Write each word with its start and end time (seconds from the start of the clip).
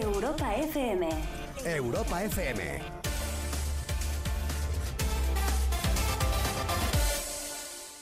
Europa 0.00 0.56
FM. 0.56 1.08
Europa 1.64 2.24
FM. 2.24 2.80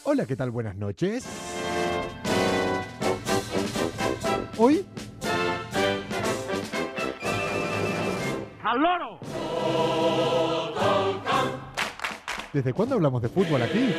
Hola, 0.05 0.25
¿qué 0.25 0.35
tal? 0.35 0.51
Buenas 0.51 0.75
noches. 0.77 1.27
Hoy 4.57 4.87
¡Al 8.65 8.81
loro! 8.81 9.19
¿Desde 12.55 12.73
cuándo 12.73 12.95
hablamos 12.95 13.21
de 13.21 13.29
fútbol 13.29 13.61
aquí? 13.61 13.95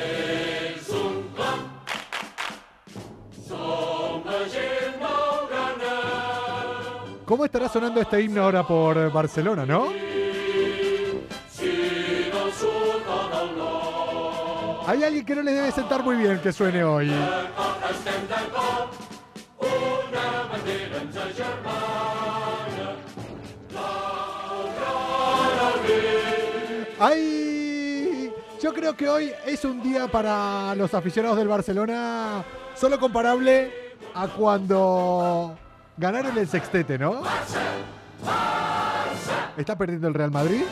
¿Cómo 7.33 7.45
estará 7.45 7.67
sonando 7.67 7.99
este 7.99 8.21
himno 8.21 8.43
ahora 8.43 8.61
por 8.61 9.11
Barcelona, 9.11 9.65
no? 9.65 9.87
Hay 14.85 15.03
alguien 15.03 15.25
que 15.25 15.33
no 15.33 15.41
le 15.41 15.51
debe 15.51 15.71
sentar 15.71 16.03
muy 16.03 16.17
bien 16.17 16.39
que 16.41 16.53
suene 16.53 16.83
hoy. 16.83 17.11
Ay, 26.99 28.31
yo 28.61 28.73
creo 28.75 28.95
que 28.95 29.09
hoy 29.09 29.31
es 29.47 29.65
un 29.65 29.81
día 29.81 30.07
para 30.07 30.75
los 30.75 30.93
aficionados 30.93 31.39
del 31.39 31.47
Barcelona 31.47 32.45
solo 32.75 32.99
comparable 32.99 33.95
a 34.13 34.27
cuando 34.27 35.57
ganaron 35.97 36.37
el 36.37 36.47
sextete, 36.47 36.97
¿no? 36.97 37.23
Está 39.57 39.77
perdiendo 39.77 40.07
el 40.07 40.13
Real 40.13 40.31
Madrid. 40.31 40.63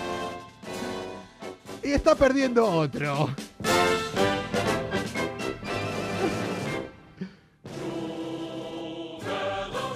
Y 1.84 1.92
está 1.92 2.16
perdiendo 2.16 2.66
otro. 2.66 3.30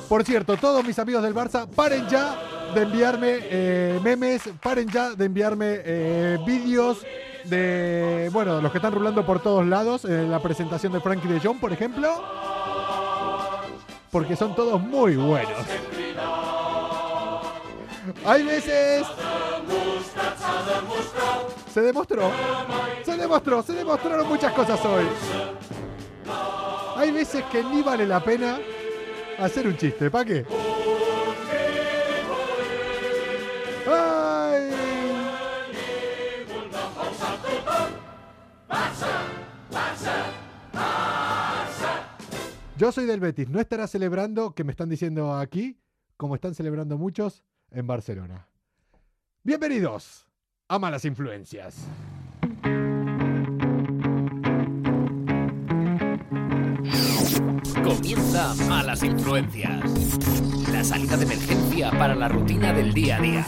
Por 0.08 0.24
cierto, 0.24 0.56
todos 0.58 0.86
mis 0.86 0.98
amigos 1.00 1.24
del 1.24 1.34
Barça, 1.34 1.68
paren 1.68 2.08
ya 2.08 2.38
de 2.76 2.82
enviarme 2.84 3.40
eh, 3.42 4.00
memes, 4.04 4.44
paren 4.62 4.88
ya 4.88 5.12
de 5.12 5.26
enviarme 5.26 5.82
eh, 5.84 6.38
vídeos 6.46 7.06
de, 7.46 8.30
bueno, 8.32 8.62
los 8.62 8.72
que 8.72 8.78
están 8.78 8.94
rulando 8.94 9.26
por 9.26 9.40
todos 9.40 9.66
lados, 9.66 10.06
en 10.06 10.30
la 10.30 10.40
presentación 10.40 10.94
de 10.94 11.00
Frankie 11.00 11.28
de 11.28 11.40
Jong, 11.40 11.60
por 11.60 11.74
ejemplo, 11.74 12.24
porque 14.16 14.38
son 14.38 14.56
todos 14.56 14.80
muy 14.80 15.18
buenos. 15.18 15.52
Hay 18.26 18.44
veces... 18.44 19.06
Se 21.74 21.82
demostró, 21.82 22.32
se 23.04 23.18
demostró, 23.18 23.62
se 23.62 23.74
demostraron 23.74 24.26
muchas 24.30 24.54
cosas 24.54 24.80
hoy. 24.86 25.04
Hay 26.96 27.12
veces 27.12 27.44
que 27.52 27.62
ni 27.62 27.82
vale 27.82 28.08
la 28.08 28.22
pena 28.22 28.58
hacer 29.38 29.68
un 29.68 29.76
chiste, 29.76 30.10
¿para 30.10 30.24
qué? 30.24 30.46
¡Ay! 33.86 34.26
Yo 42.78 42.92
soy 42.92 43.06
del 43.06 43.22
Betis, 43.22 43.48
no 43.48 43.62
estará 43.62 43.88
celebrando, 43.88 44.54
que 44.54 44.66
me 44.66 44.72
están 44.72 44.90
diciendo 44.90 45.34
aquí, 45.34 45.80
como 46.18 46.36
están 46.36 46.54
celebrando 46.56 46.98
muchos 46.98 47.42
en 47.72 47.88
Barcelona. 47.88 48.50
Bienvenidos 49.44 50.28
a 50.68 50.78
Malas 50.78 51.06
Influencias. 51.06 51.88
Comienza 57.82 58.54
Malas 58.68 59.04
Influencias. 59.04 60.70
La 60.70 60.84
salida 60.84 61.16
de 61.16 61.24
emergencia 61.24 61.92
para 61.92 62.14
la 62.14 62.28
rutina 62.28 62.74
del 62.74 62.94
día 62.94 63.16
a 63.16 63.22
día. 63.22 63.48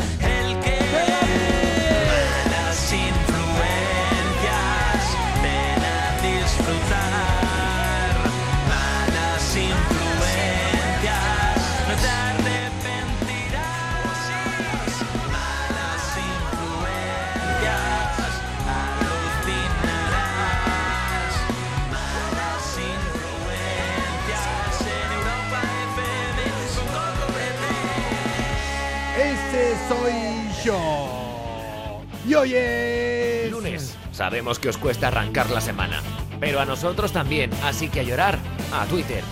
Hoy 32.41 32.55
es... 32.55 33.51
Lunes. 33.51 33.95
Sabemos 34.11 34.57
que 34.57 34.69
os 34.69 34.77
cuesta 34.77 35.07
arrancar 35.07 35.49
la 35.51 35.61
semana. 35.61 36.01
Pero 36.39 36.59
a 36.59 36.65
nosotros 36.65 37.11
también, 37.11 37.51
así 37.63 37.87
que 37.87 37.99
a 37.99 38.03
llorar 38.03 38.39
a 38.73 38.85
Twitter. 38.85 39.23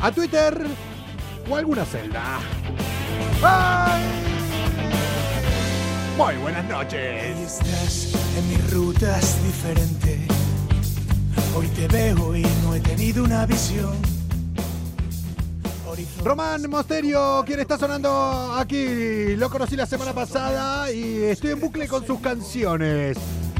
A 0.00 0.10
Twitter 0.10 0.66
o 1.48 1.56
alguna 1.56 1.84
celda. 1.84 2.40
¡Ay! 3.42 4.02
Muy 6.16 6.36
buenas 6.36 6.64
noches. 6.64 7.38
Estás 7.38 8.14
en 8.38 8.48
mis 8.48 8.72
rutas 8.72 9.38
diferente. 9.44 10.26
Hoy 11.54 11.66
te 11.68 11.86
veo 11.88 12.34
y 12.34 12.46
no 12.62 12.74
he 12.74 12.80
tenido 12.80 13.24
una 13.24 13.44
visión. 13.44 14.11
Román 16.24 16.68
Mosterio, 16.70 17.42
quien 17.44 17.60
está 17.60 17.76
sonando 17.78 18.54
aquí, 18.56 19.36
lo 19.36 19.50
conocí 19.50 19.76
la 19.76 19.86
semana 19.86 20.12
pasada 20.12 20.90
y 20.90 21.22
estoy 21.24 21.50
en 21.50 21.60
bucle 21.60 21.86
con 21.88 22.06
sus 22.06 22.20
canciones. 22.20 23.16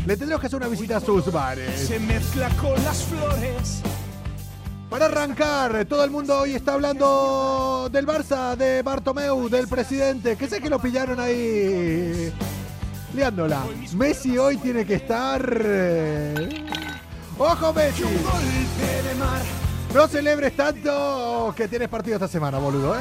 Le 0.06 0.16
tendremos 0.16 0.41
que 0.41 0.47
hacer 0.47 0.56
una 0.59 0.69
visita 0.69 0.97
a 0.97 1.00
sus 1.00 1.31
bares. 1.31 1.78
se 1.88 1.98
mezcla 1.98 2.48
con 2.60 2.72
las 2.84 3.04
flores. 3.04 3.82
Para 4.91 5.06
arrancar, 5.06 5.84
todo 5.87 6.04
el 6.04 6.10
mundo 6.10 6.38
hoy 6.41 6.54
está 6.54 6.75
hablando 6.75 7.88
del 7.91 8.06
Barça, 8.06 8.56
de 8.56 8.82
Bartomeu, 8.82 9.49
del 9.49 9.66
presidente, 9.69 10.37
que 10.37 10.49
sé 10.49 10.60
que 10.60 10.69
lo 10.69 10.78
pillaron 10.78 11.19
ahí 11.19 12.32
liándola. 13.14 13.62
Messi 13.94 14.37
hoy 14.37 14.56
tiene 14.59 14.84
que 14.84 14.94
estar... 14.94 15.62
eh, 15.64 16.64
¡Ojo 17.38 17.72
Messi! 17.72 18.03
Un 18.03 18.22
golpe 18.22 19.09
de 19.09 19.14
mar. 19.14 19.62
No 19.94 20.08
celebres 20.08 20.56
tanto 20.56 21.53
que 21.56 21.69
tienes 21.69 21.88
partido 21.88 22.16
esta 22.16 22.28
semana, 22.28 22.58
boludo, 22.58 22.94
¿eh? 22.94 22.98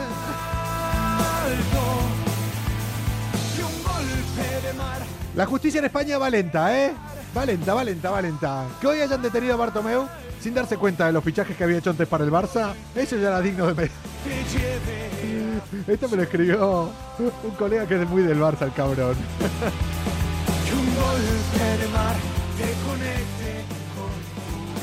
La 5.35 5.45
justicia 5.45 5.79
en 5.79 5.85
España 5.85 6.17
va 6.17 6.29
lenta, 6.29 6.77
¿eh? 6.77 6.93
Va 7.35 7.45
lenta, 7.45 7.73
va 7.73 7.83
lenta, 7.83 8.11
va 8.11 8.21
lenta. 8.21 8.65
Que 8.81 8.87
hoy 8.87 8.99
hayan 9.01 9.21
detenido 9.21 9.53
a 9.53 9.57
Bartomeu 9.57 10.05
sin 10.41 10.53
darse 10.53 10.75
cuenta 10.77 11.05
de 11.05 11.13
los 11.13 11.23
fichajes 11.23 11.55
que 11.55 11.63
había 11.63 11.77
hecho 11.77 11.91
antes 11.91 12.07
para 12.07 12.25
el 12.25 12.31
Barça, 12.31 12.73
eso 12.95 13.15
ya 13.15 13.27
era 13.29 13.41
digno 13.41 13.67
de... 13.67 13.73
me- 13.73 13.87
Que 14.23 14.43
lleve. 14.51 15.93
Esto 15.93 16.09
me 16.09 16.17
lo 16.17 16.23
escribió 16.23 16.89
un 17.19 17.51
colega 17.57 17.87
que 17.87 18.01
es 18.01 18.09
muy 18.09 18.23
del 18.23 18.39
Barça, 18.39 18.63
el 18.63 18.73
cabrón. 18.73 19.15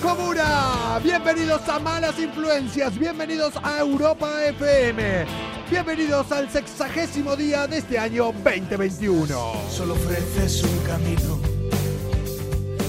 Comuna, 0.03 1.01
bienvenidos 1.03 1.69
a 1.69 1.81
Malas 1.81 2.19
Influencias, 2.21 2.97
bienvenidos 2.97 3.55
a 3.63 3.81
Europa 3.81 4.45
FM, 4.47 5.27
bienvenidos 5.69 6.31
al 6.31 6.49
sexagésimo 6.49 7.35
día 7.35 7.67
de 7.67 7.79
este 7.79 7.99
año 7.99 8.27
2021. 8.45 9.27
Solo 9.69 9.95
ofreces 9.95 10.63
un 10.63 10.79
camino. 10.85 11.41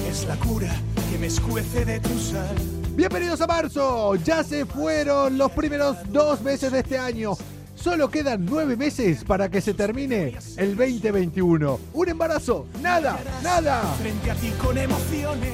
Es 0.08 0.26
la 0.26 0.36
cura 0.36 0.72
que 1.12 1.18
me 1.18 1.28
escuece 1.28 1.84
de 1.84 2.00
tu 2.00 2.20
sal. 2.20 2.56
Bienvenidos 2.92 3.42
a 3.42 3.48
marzo, 3.48 4.16
ya 4.16 4.44
se 4.44 4.66
fueron 4.66 5.38
los 5.38 5.52
primeros 5.52 5.98
dos 6.12 6.42
meses 6.42 6.72
de 6.72 6.80
este 6.80 7.00
año. 7.00 7.34
Solo 7.82 8.10
quedan 8.10 8.46
nueve 8.46 8.76
meses 8.76 9.24
para 9.24 9.50
que 9.50 9.62
se 9.62 9.74
termine 9.74 10.38
el 10.58 10.76
2021. 10.76 11.80
Un 11.94 12.10
embarazo, 12.10 12.68
nada, 12.82 13.18
nada. 13.42 13.82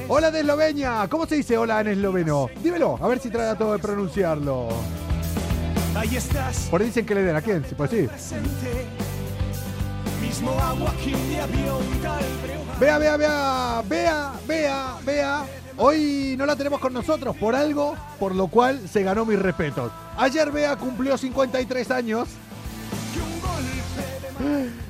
Hola 0.07 0.31
de 0.31 0.39
Eslovenia, 0.39 1.07
¿cómo 1.07 1.27
se 1.27 1.35
dice 1.35 1.55
hola 1.55 1.81
en 1.81 1.87
esloveno? 1.89 2.49
Dímelo, 2.63 2.97
a 2.99 3.07
ver 3.07 3.19
si 3.19 3.29
trae 3.29 3.55
todo 3.55 3.73
de 3.73 3.79
pronunciarlo. 3.79 4.69
Ahí 5.95 6.15
estás. 6.15 6.67
Por 6.71 6.81
ahí 6.81 6.87
dicen 6.87 7.05
que 7.05 7.13
le 7.13 7.21
den 7.21 7.35
a 7.35 7.41
quién, 7.41 7.63
pues 7.77 7.91
sí. 7.91 8.07
Vea, 12.79 12.97
vea, 12.97 13.17
vea, 13.17 13.83
vea, 13.87 14.31
vea, 14.47 14.97
vea. 15.05 15.45
Hoy 15.77 16.35
no 16.37 16.45
la 16.45 16.55
tenemos 16.55 16.79
con 16.79 16.93
nosotros 16.93 17.35
por 17.35 17.53
algo 17.55 17.95
por 18.19 18.33
lo 18.33 18.47
cual 18.47 18.87
se 18.87 19.03
ganó 19.03 19.25
mis 19.25 19.39
respetos. 19.39 19.91
Ayer 20.17 20.51
Bea 20.51 20.77
cumplió 20.77 21.17
53 21.17 21.91
años 21.91 22.29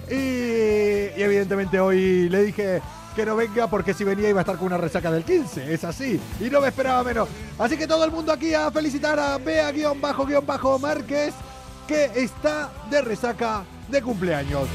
y, 0.09 1.21
evidentemente 1.21 1.79
hoy 1.79 2.29
le 2.29 2.43
dije 2.43 2.81
que 3.15 3.25
no 3.25 3.35
venga 3.35 3.67
porque 3.67 3.93
si 3.93 4.03
venía 4.03 4.29
iba 4.29 4.41
a 4.41 4.43
estar 4.43 4.57
con 4.57 4.67
una 4.67 4.77
resaca 4.77 5.09
del 5.11 5.23
15. 5.23 5.73
Es 5.73 5.83
así. 5.83 6.19
Y 6.39 6.49
no 6.49 6.61
me 6.61 6.67
esperaba 6.67 7.03
menos. 7.03 7.29
Así 7.57 7.77
que 7.77 7.87
todo 7.87 8.03
el 8.05 8.11
mundo 8.11 8.31
aquí 8.31 8.53
a 8.53 8.69
felicitar 8.69 9.19
a 9.19 9.37
Bea-Márquez 9.37 11.33
que 11.87 12.11
está 12.15 12.69
de 12.89 13.01
resaca 13.01 13.63
de 13.89 14.01
cumpleaños. 14.01 14.67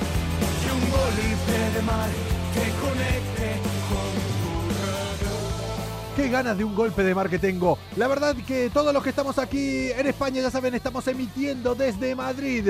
Qué 6.21 6.29
ganas 6.29 6.59
de 6.59 6.65
un 6.65 6.75
golpe 6.75 7.03
de 7.03 7.15
mar 7.15 7.31
que 7.31 7.39
tengo. 7.39 7.79
La 7.97 8.07
verdad 8.07 8.37
que 8.47 8.69
todos 8.69 8.93
los 8.93 9.03
que 9.03 9.09
estamos 9.09 9.39
aquí 9.39 9.91
en 9.91 10.07
España, 10.07 10.43
ya 10.43 10.51
saben, 10.51 10.75
estamos 10.75 11.09
emitiendo 11.09 11.75
desde 11.75 12.15
Madrid. 12.15 12.63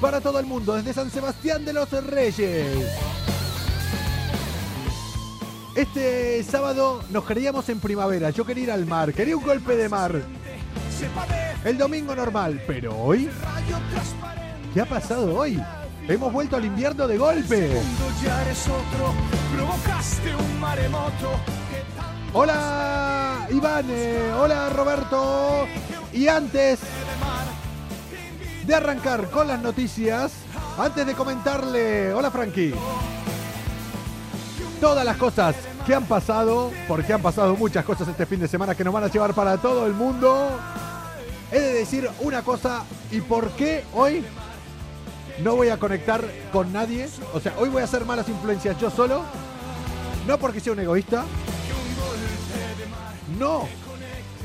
Para 0.00 0.20
todo 0.20 0.40
el 0.40 0.46
mundo, 0.46 0.74
desde 0.74 0.92
San 0.92 1.08
Sebastián 1.08 1.64
de 1.64 1.74
los 1.74 1.88
Reyes. 2.04 2.90
Este 5.76 6.42
sábado 6.42 7.00
nos 7.10 7.24
queríamos 7.24 7.68
en 7.68 7.78
primavera. 7.78 8.30
Yo 8.30 8.44
quería 8.44 8.64
ir 8.64 8.70
al 8.72 8.84
mar, 8.84 9.14
quería 9.14 9.36
un 9.36 9.44
golpe 9.44 9.76
de 9.76 9.88
mar. 9.88 10.20
El 11.64 11.78
domingo 11.78 12.16
normal, 12.16 12.60
pero 12.66 12.98
hoy. 12.98 13.30
¿qué 14.74 14.80
ha 14.80 14.86
pasado 14.86 15.38
hoy? 15.38 15.62
Hemos 16.08 16.32
vuelto 16.32 16.56
al 16.56 16.64
invierno 16.64 17.06
de 17.06 17.16
golpe. 17.16 17.80
Hola 22.34 23.46
Iván, 23.50 23.86
eh, 23.88 24.32
hola 24.38 24.68
Roberto. 24.68 25.66
Y 26.12 26.28
antes 26.28 26.78
de 28.66 28.74
arrancar 28.74 29.30
con 29.30 29.48
las 29.48 29.62
noticias, 29.62 30.32
antes 30.78 31.06
de 31.06 31.14
comentarle, 31.14 32.12
hola 32.12 32.30
Frankie, 32.30 32.74
todas 34.78 35.06
las 35.06 35.16
cosas 35.16 35.56
que 35.86 35.94
han 35.94 36.04
pasado, 36.04 36.70
porque 36.86 37.14
han 37.14 37.22
pasado 37.22 37.56
muchas 37.56 37.84
cosas 37.84 38.06
este 38.08 38.26
fin 38.26 38.40
de 38.40 38.48
semana 38.48 38.74
que 38.74 38.84
nos 38.84 38.92
van 38.92 39.04
a 39.04 39.08
llevar 39.08 39.32
para 39.32 39.56
todo 39.56 39.86
el 39.86 39.94
mundo, 39.94 40.50
he 41.50 41.58
de 41.58 41.72
decir 41.72 42.10
una 42.20 42.42
cosa 42.42 42.84
y 43.10 43.22
por 43.22 43.48
qué 43.52 43.84
hoy 43.94 44.22
no 45.42 45.56
voy 45.56 45.70
a 45.70 45.78
conectar 45.78 46.22
con 46.52 46.74
nadie, 46.74 47.08
o 47.32 47.40
sea, 47.40 47.54
hoy 47.58 47.70
voy 47.70 47.80
a 47.80 47.84
hacer 47.84 48.04
malas 48.04 48.28
influencias 48.28 48.78
yo 48.78 48.90
solo, 48.90 49.22
no 50.26 50.36
porque 50.38 50.60
sea 50.60 50.74
un 50.74 50.80
egoísta, 50.80 51.24
no 53.38 53.66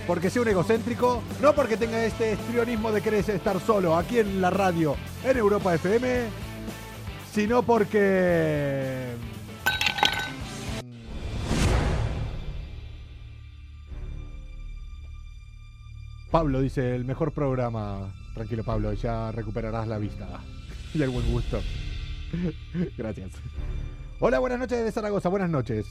porque 0.07 0.29
sea 0.29 0.41
un 0.41 0.47
egocéntrico, 0.47 1.21
no 1.41 1.53
porque 1.53 1.77
tenga 1.77 2.03
este 2.03 2.33
estrionismo 2.33 2.91
de 2.91 3.01
querer 3.01 3.29
estar 3.29 3.59
solo 3.59 3.95
aquí 3.95 4.19
en 4.19 4.41
la 4.41 4.49
radio, 4.49 4.95
en 5.23 5.37
Europa 5.37 5.73
FM, 5.75 6.25
sino 7.31 7.63
porque... 7.63 9.15
Pablo 16.31 16.61
dice, 16.61 16.95
el 16.95 17.05
mejor 17.05 17.31
programa. 17.31 18.11
Tranquilo 18.33 18.63
Pablo, 18.63 18.91
ya 18.93 19.31
recuperarás 19.31 19.87
la 19.87 19.99
vista 19.99 20.27
y 20.93 21.01
el 21.01 21.11
buen 21.11 21.31
gusto. 21.31 21.61
Gracias. 22.97 23.31
Hola, 24.19 24.39
buenas 24.39 24.59
noches 24.59 24.83
de 24.83 24.91
Zaragoza, 24.91 25.29
buenas 25.29 25.49
noches. 25.49 25.85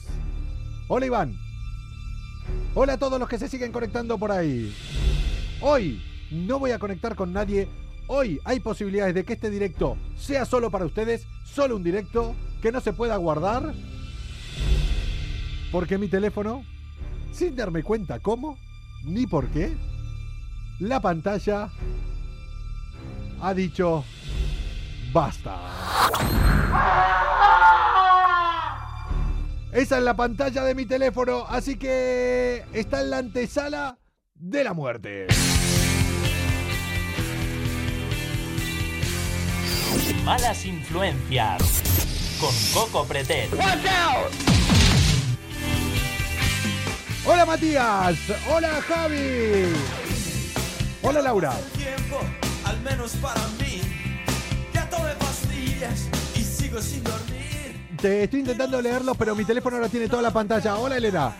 Hola 0.89 1.05
Iván. 1.05 1.52
Hola 2.75 2.93
a 2.93 2.97
todos 2.97 3.19
los 3.19 3.29
que 3.29 3.37
se 3.37 3.47
siguen 3.47 3.71
conectando 3.71 4.17
por 4.17 4.31
ahí. 4.31 4.75
Hoy 5.61 6.01
no 6.31 6.59
voy 6.59 6.71
a 6.71 6.79
conectar 6.79 7.15
con 7.15 7.31
nadie. 7.31 7.67
Hoy 8.07 8.39
hay 8.43 8.59
posibilidades 8.59 9.13
de 9.13 9.23
que 9.23 9.33
este 9.33 9.49
directo 9.49 9.97
sea 10.17 10.45
solo 10.45 10.71
para 10.71 10.85
ustedes, 10.85 11.25
solo 11.45 11.75
un 11.75 11.83
directo 11.83 12.35
que 12.61 12.71
no 12.71 12.81
se 12.81 12.93
pueda 12.93 13.15
guardar. 13.17 13.73
Porque 15.71 15.97
mi 15.97 16.07
teléfono, 16.07 16.63
sin 17.31 17.55
darme 17.55 17.83
cuenta 17.83 18.19
cómo 18.19 18.57
ni 19.03 19.27
por 19.27 19.49
qué, 19.49 19.75
la 20.79 20.99
pantalla 21.01 21.69
ha 23.41 23.53
dicho 23.53 24.03
basta. 25.13 25.59
Esa 29.73 29.97
es 29.97 30.03
la 30.03 30.15
pantalla 30.15 30.63
de 30.65 30.75
mi 30.75 30.85
teléfono, 30.85 31.47
así 31.49 31.77
que 31.77 32.63
está 32.73 33.01
en 33.01 33.09
la 33.09 33.17
antesala 33.17 33.97
de 34.35 34.63
la 34.63 34.73
muerte. 34.73 35.25
Malas 40.23 40.63
influencias. 40.65 41.81
Con 42.39 42.53
Coco 42.71 43.05
Pretel. 43.07 43.49
Hola 47.25 47.45
Matías, 47.45 48.17
hola 48.51 48.81
Javi, 48.81 49.73
hola 51.01 51.21
Laura. 51.21 51.53
tiempo, 51.75 52.19
al 52.65 52.79
menos 52.81 53.15
para 53.15 53.41
mí. 53.59 53.81
Ya 54.73 54.87
tomé 54.89 55.13
pastillas 55.15 56.09
y 56.35 56.43
sigo 56.43 56.79
sin 56.79 57.03
dormir. 57.03 57.62
Te 58.03 58.25
estoy 58.25 58.41
intentando 58.41 58.81
leerlo, 58.81 59.15
pero 59.15 59.33
mi 59.33 59.45
teléfono 59.45 59.77
ahora 59.77 59.87
tiene 59.87 60.09
toda 60.09 60.21
la 60.21 60.31
pantalla. 60.31 60.75
Hola 60.75 60.97
Elena. 60.97 61.33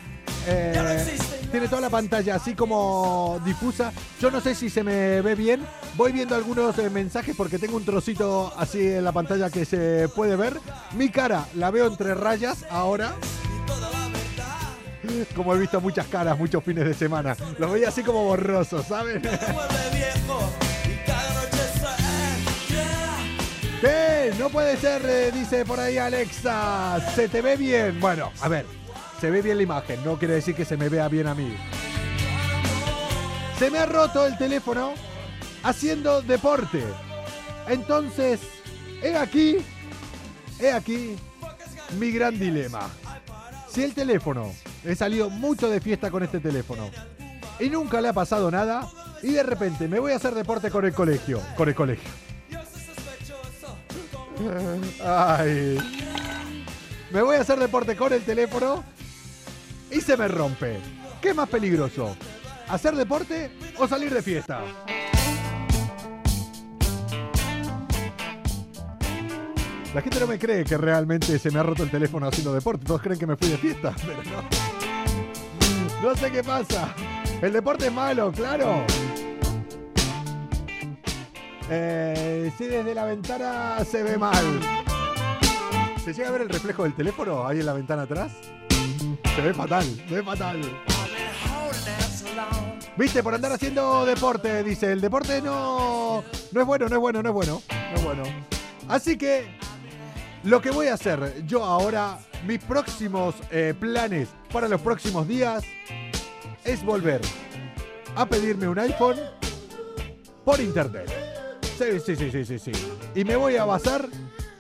Eh, 0.48 1.18
tiene 1.52 1.68
toda 1.68 1.82
la 1.82 1.90
pantalla 1.90 2.36
así 2.36 2.56
como 2.56 3.42
difusa. 3.44 3.92
Yo 4.22 4.32
no 4.32 4.40
sé 4.40 4.56
si 4.56 4.70
se 4.70 4.82
me 4.82 5.20
ve 5.20 5.36
bien. 5.36 5.60
Voy 5.98 6.14
viendo 6.14 6.36
algunos 6.36 6.80
eh, 6.80 6.90
mensajes 6.90 7.36
porque 7.36 7.60
tengo 7.60 7.76
un 7.76 7.84
trocito 7.84 8.54
así 8.56 8.80
en 8.80 9.04
la 9.04 9.12
pantalla 9.12 9.50
que 9.50 9.66
se 9.66 10.08
puede 10.16 10.38
ver. 10.38 10.58
Mi 10.94 11.10
cara 11.10 11.48
la 11.56 11.70
veo 11.70 11.86
entre 11.86 12.14
rayas 12.14 12.66
ahora. 12.70 13.14
Como 15.36 15.54
he 15.54 15.60
visto 15.60 15.82
muchas 15.82 16.08
caras 16.08 16.40
muchos 16.40 16.64
fines 16.64 16.86
de 16.86 16.94
semana. 16.94 17.36
Los 17.60 17.74
veía 17.74 17.90
así 17.90 18.04
como 18.04 18.24
borrosos, 18.24 18.88
¿saben? 18.88 19.22
¿Qué? 23.84 24.32
No 24.40 24.48
puede 24.48 24.78
ser, 24.78 25.02
eh, 25.06 25.30
dice 25.34 25.66
por 25.66 25.78
ahí 25.78 25.98
Alexa. 25.98 27.02
Se 27.16 27.28
te 27.28 27.42
ve 27.42 27.58
bien. 27.58 28.00
Bueno, 28.00 28.32
a 28.40 28.48
ver, 28.48 28.66
se 29.20 29.30
ve 29.30 29.42
bien 29.42 29.58
la 29.58 29.64
imagen. 29.64 30.02
No 30.06 30.18
quiere 30.18 30.36
decir 30.36 30.56
que 30.56 30.64
se 30.64 30.78
me 30.78 30.88
vea 30.88 31.10
bien 31.10 31.28
a 31.28 31.36
mí. 31.36 31.54
Se 33.60 33.70
me 33.70 33.80
ha 33.80 33.86
roto 33.86 34.26
el 34.26 34.38
teléfono 34.38 34.94
haciendo 35.64 36.22
deporte. 36.22 36.82
Entonces, 37.68 38.40
he 39.02 39.18
aquí, 39.18 39.58
he 40.62 40.72
aquí 40.72 41.18
mi 42.00 42.10
gran 42.12 42.40
dilema. 42.40 42.90
Si 43.68 43.84
el 43.84 43.94
teléfono, 43.94 44.54
he 44.86 44.96
salido 44.96 45.30
mucho 45.30 45.70
de 45.70 45.82
fiesta 45.82 46.10
con 46.10 46.24
este 46.24 46.40
teléfono 46.40 46.90
y 47.60 47.70
nunca 47.70 48.00
le 48.00 48.08
ha 48.08 48.14
pasado 48.14 48.50
nada 48.50 48.88
y 49.22 49.34
de 49.34 49.44
repente 49.44 49.90
me 49.90 50.00
voy 50.00 50.14
a 50.14 50.16
hacer 50.16 50.34
deporte 50.36 50.72
con 50.72 50.86
el 50.86 50.94
colegio, 50.94 51.42
con 51.58 51.68
el 51.68 51.76
colegio. 51.76 52.33
Ay. 55.04 55.78
Me 57.12 57.22
voy 57.22 57.36
a 57.36 57.42
hacer 57.42 57.60
deporte 57.60 57.96
con 57.96 58.12
el 58.14 58.24
teléfono 58.24 58.84
y 59.92 60.02
se 60.02 60.18
me 60.18 60.28
rompe. 60.28 60.80
¿Qué 61.22 61.34
más 61.34 61.48
peligroso? 61.48 62.16
¿Hacer 62.68 62.96
deporte 62.96 63.52
o 63.78 63.88
salir 63.88 64.14
de 64.14 64.22
fiesta? 64.22 64.62
La 69.94 70.02
gente 70.02 70.20
no 70.20 70.26
me 70.26 70.40
cree 70.40 70.64
que 70.64 70.76
realmente 70.76 71.38
se 71.38 71.52
me 71.52 71.60
ha 71.60 71.64
roto 71.64 71.84
el 71.84 71.92
teléfono 71.92 72.28
haciendo 72.28 72.52
deporte. 72.52 72.84
Todos 72.84 73.02
creen 73.02 73.20
que 73.20 73.28
me 73.28 73.36
fui 73.36 73.50
de 73.50 73.58
fiesta, 73.58 73.94
pero 74.06 74.24
no. 74.24 76.10
No 76.10 76.16
sé 76.16 76.32
qué 76.32 76.44
pasa. 76.44 76.94
El 77.42 77.54
deporte 77.54 77.88
es 77.88 77.94
malo, 77.94 78.32
claro. 78.32 78.86
Eh, 81.70 82.52
sí, 82.58 82.66
desde 82.66 82.94
la 82.94 83.06
ventana 83.06 83.84
se 83.86 84.04
ve 84.04 84.18
mal. 84.18 84.44
¿Se 86.04 86.14
llega 86.14 86.30
a 86.30 86.32
ver 86.32 86.42
el 86.42 86.50
reflejo 86.50 86.84
del 86.84 86.94
teléfono 86.94 87.48
ahí 87.48 87.60
en 87.60 87.66
la 87.66 87.74
ventana 87.74 88.04
atrás? 88.04 88.34
Se 89.36 89.42
ve 89.42 89.54
fatal, 89.54 89.86
se 90.08 90.16
ve 90.16 90.24
fatal. 90.24 90.62
Viste, 92.96 93.24
por 93.24 93.34
andar 93.34 93.52
haciendo 93.54 94.06
deporte, 94.06 94.64
dice. 94.64 94.92
El 94.92 95.02
deporte 95.02 95.42
no, 95.42 96.24
no 96.52 96.62
es 96.62 96.68
bueno, 96.68 96.88
no 96.88 96.96
es 96.96 97.02
bueno, 97.02 97.24
no 97.24 97.30
es 97.30 97.34
bueno. 97.34 97.62
No 97.70 97.96
es 97.96 98.04
bueno. 98.04 98.24
Así 98.88 99.18
que 99.18 99.58
lo 100.44 100.62
que 100.62 100.72
voy 100.72 100.88
a 100.88 100.96
hacer 100.96 101.46
yo 101.48 101.64
ahora, 101.64 102.20
mis 102.46 102.60
próximos 102.60 103.36
eh, 103.50 103.74
planes 103.80 104.30
para 104.52 104.68
los 104.68 104.82
próximos 104.82 105.28
días, 105.28 105.64
es 106.64 106.84
volver 106.84 107.22
a 108.16 108.26
pedirme 108.26 108.68
un 108.68 108.78
iPhone 108.78 109.18
por 110.44 110.60
internet. 110.60 111.23
Sí, 111.78 112.00
sí, 112.06 112.16
sí, 112.16 112.32
sí, 112.32 112.46
sí, 112.46 112.60
sí. 112.60 112.72
Y 113.16 113.24
me 113.24 113.36
voy 113.36 113.58
a 113.58 113.66
basar 113.66 114.08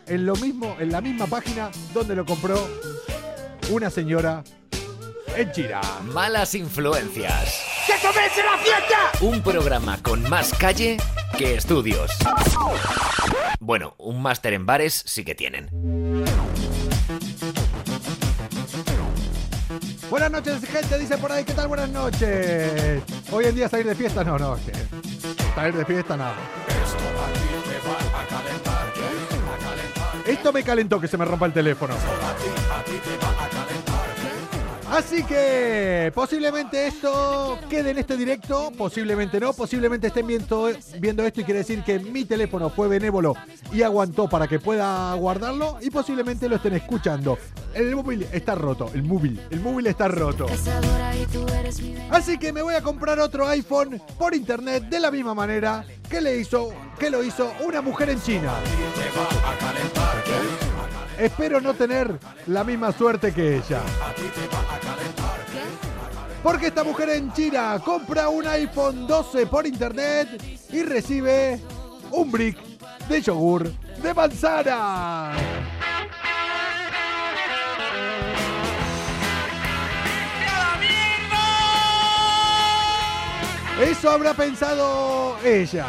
en 0.07 0.25
lo 0.25 0.35
mismo, 0.35 0.75
en 0.79 0.91
la 0.91 1.01
misma 1.01 1.27
página 1.27 1.69
donde 1.93 2.15
lo 2.15 2.25
compró 2.25 2.67
una 3.69 3.89
señora 3.89 4.43
en 5.35 5.51
China. 5.51 5.81
Malas 6.05 6.55
influencias. 6.55 7.63
¡Que 7.85 7.93
comience 8.05 8.43
la 8.43 8.57
fiesta! 8.57 9.11
Un 9.21 9.41
programa 9.41 9.97
con 10.01 10.27
más 10.29 10.53
calle 10.53 10.97
que 11.37 11.55
estudios. 11.55 12.11
Bueno, 13.59 13.95
un 13.97 14.21
máster 14.21 14.53
en 14.53 14.65
bares 14.65 15.03
sí 15.05 15.23
que 15.23 15.35
tienen. 15.35 15.69
Buenas 20.09 20.29
noches, 20.29 20.63
gente, 20.65 20.99
dice 20.99 21.17
por 21.17 21.31
ahí, 21.31 21.43
¿qué 21.43 21.53
tal? 21.53 21.67
Buenas 21.67 21.89
noches. 21.89 23.01
Hoy 23.31 23.45
en 23.45 23.55
día 23.55 23.67
salir 23.67 23.87
de 23.87 23.95
fiesta, 23.95 24.23
no, 24.23 24.37
no, 24.37 24.57
que 24.57 24.71
salir 25.55 25.73
de 25.73 25.85
fiesta, 25.85 26.15
nada. 26.15 26.35
Esto 30.25 30.53
me 30.53 30.63
calentó 30.63 30.99
que 31.01 31.07
se 31.07 31.17
me 31.17 31.25
rompa 31.25 31.45
el 31.45 31.53
teléfono. 31.53 31.95
Así 34.93 35.23
que 35.23 36.11
posiblemente 36.13 36.85
esto 36.85 37.57
quede 37.67 37.89
en 37.91 37.97
este 37.97 38.15
directo, 38.15 38.71
posiblemente 38.77 39.39
no, 39.39 39.51
posiblemente 39.51 40.07
estén 40.07 40.27
viendo, 40.27 40.69
viendo 40.99 41.25
esto 41.25 41.41
y 41.41 41.43
quiere 41.45 41.61
decir 41.61 41.83
que 41.83 41.97
mi 41.97 42.25
teléfono 42.25 42.69
fue 42.69 42.87
benévolo 42.87 43.35
y 43.71 43.81
aguantó 43.81 44.29
para 44.29 44.47
que 44.47 44.59
pueda 44.59 45.11
guardarlo 45.15 45.79
y 45.81 45.89
posiblemente 45.89 46.47
lo 46.47 46.57
estén 46.57 46.75
escuchando. 46.75 47.39
El 47.73 47.95
móvil 47.95 48.27
está 48.31 48.53
roto, 48.53 48.91
el 48.93 49.01
móvil, 49.01 49.41
el 49.49 49.61
móvil 49.61 49.87
está 49.87 50.07
roto. 50.07 50.45
Así 52.11 52.37
que 52.37 52.53
me 52.53 52.61
voy 52.61 52.75
a 52.75 52.81
comprar 52.83 53.19
otro 53.19 53.47
iPhone 53.47 53.99
por 54.19 54.35
internet 54.35 54.83
de 54.89 54.99
la 54.99 55.09
misma 55.09 55.33
manera 55.33 55.83
que 56.07 56.21
le 56.21 56.37
hizo, 56.37 56.71
que 56.99 57.09
lo 57.09 57.23
hizo 57.23 57.51
una 57.65 57.81
mujer 57.81 58.11
en 58.11 58.21
China. 58.21 58.53
Espero 61.17 61.61
no 61.61 61.73
tener 61.73 62.19
la 62.47 62.63
misma 62.63 62.91
suerte 62.91 63.33
que 63.33 63.57
ella. 63.57 63.81
Porque 66.41 66.67
esta 66.67 66.83
mujer 66.83 67.09
en 67.09 67.31
China 67.33 67.79
compra 67.83 68.29
un 68.29 68.45
iPhone 68.47 69.07
12 69.07 69.45
por 69.47 69.65
internet 69.65 70.41
y 70.71 70.83
recibe 70.83 71.59
un 72.11 72.31
brick 72.31 72.57
de 73.07 73.21
yogur 73.21 73.71
de 74.01 74.13
manzana. 74.13 75.31
Eso 83.81 84.11
habrá 84.11 84.33
pensado 84.33 85.37
ella. 85.43 85.87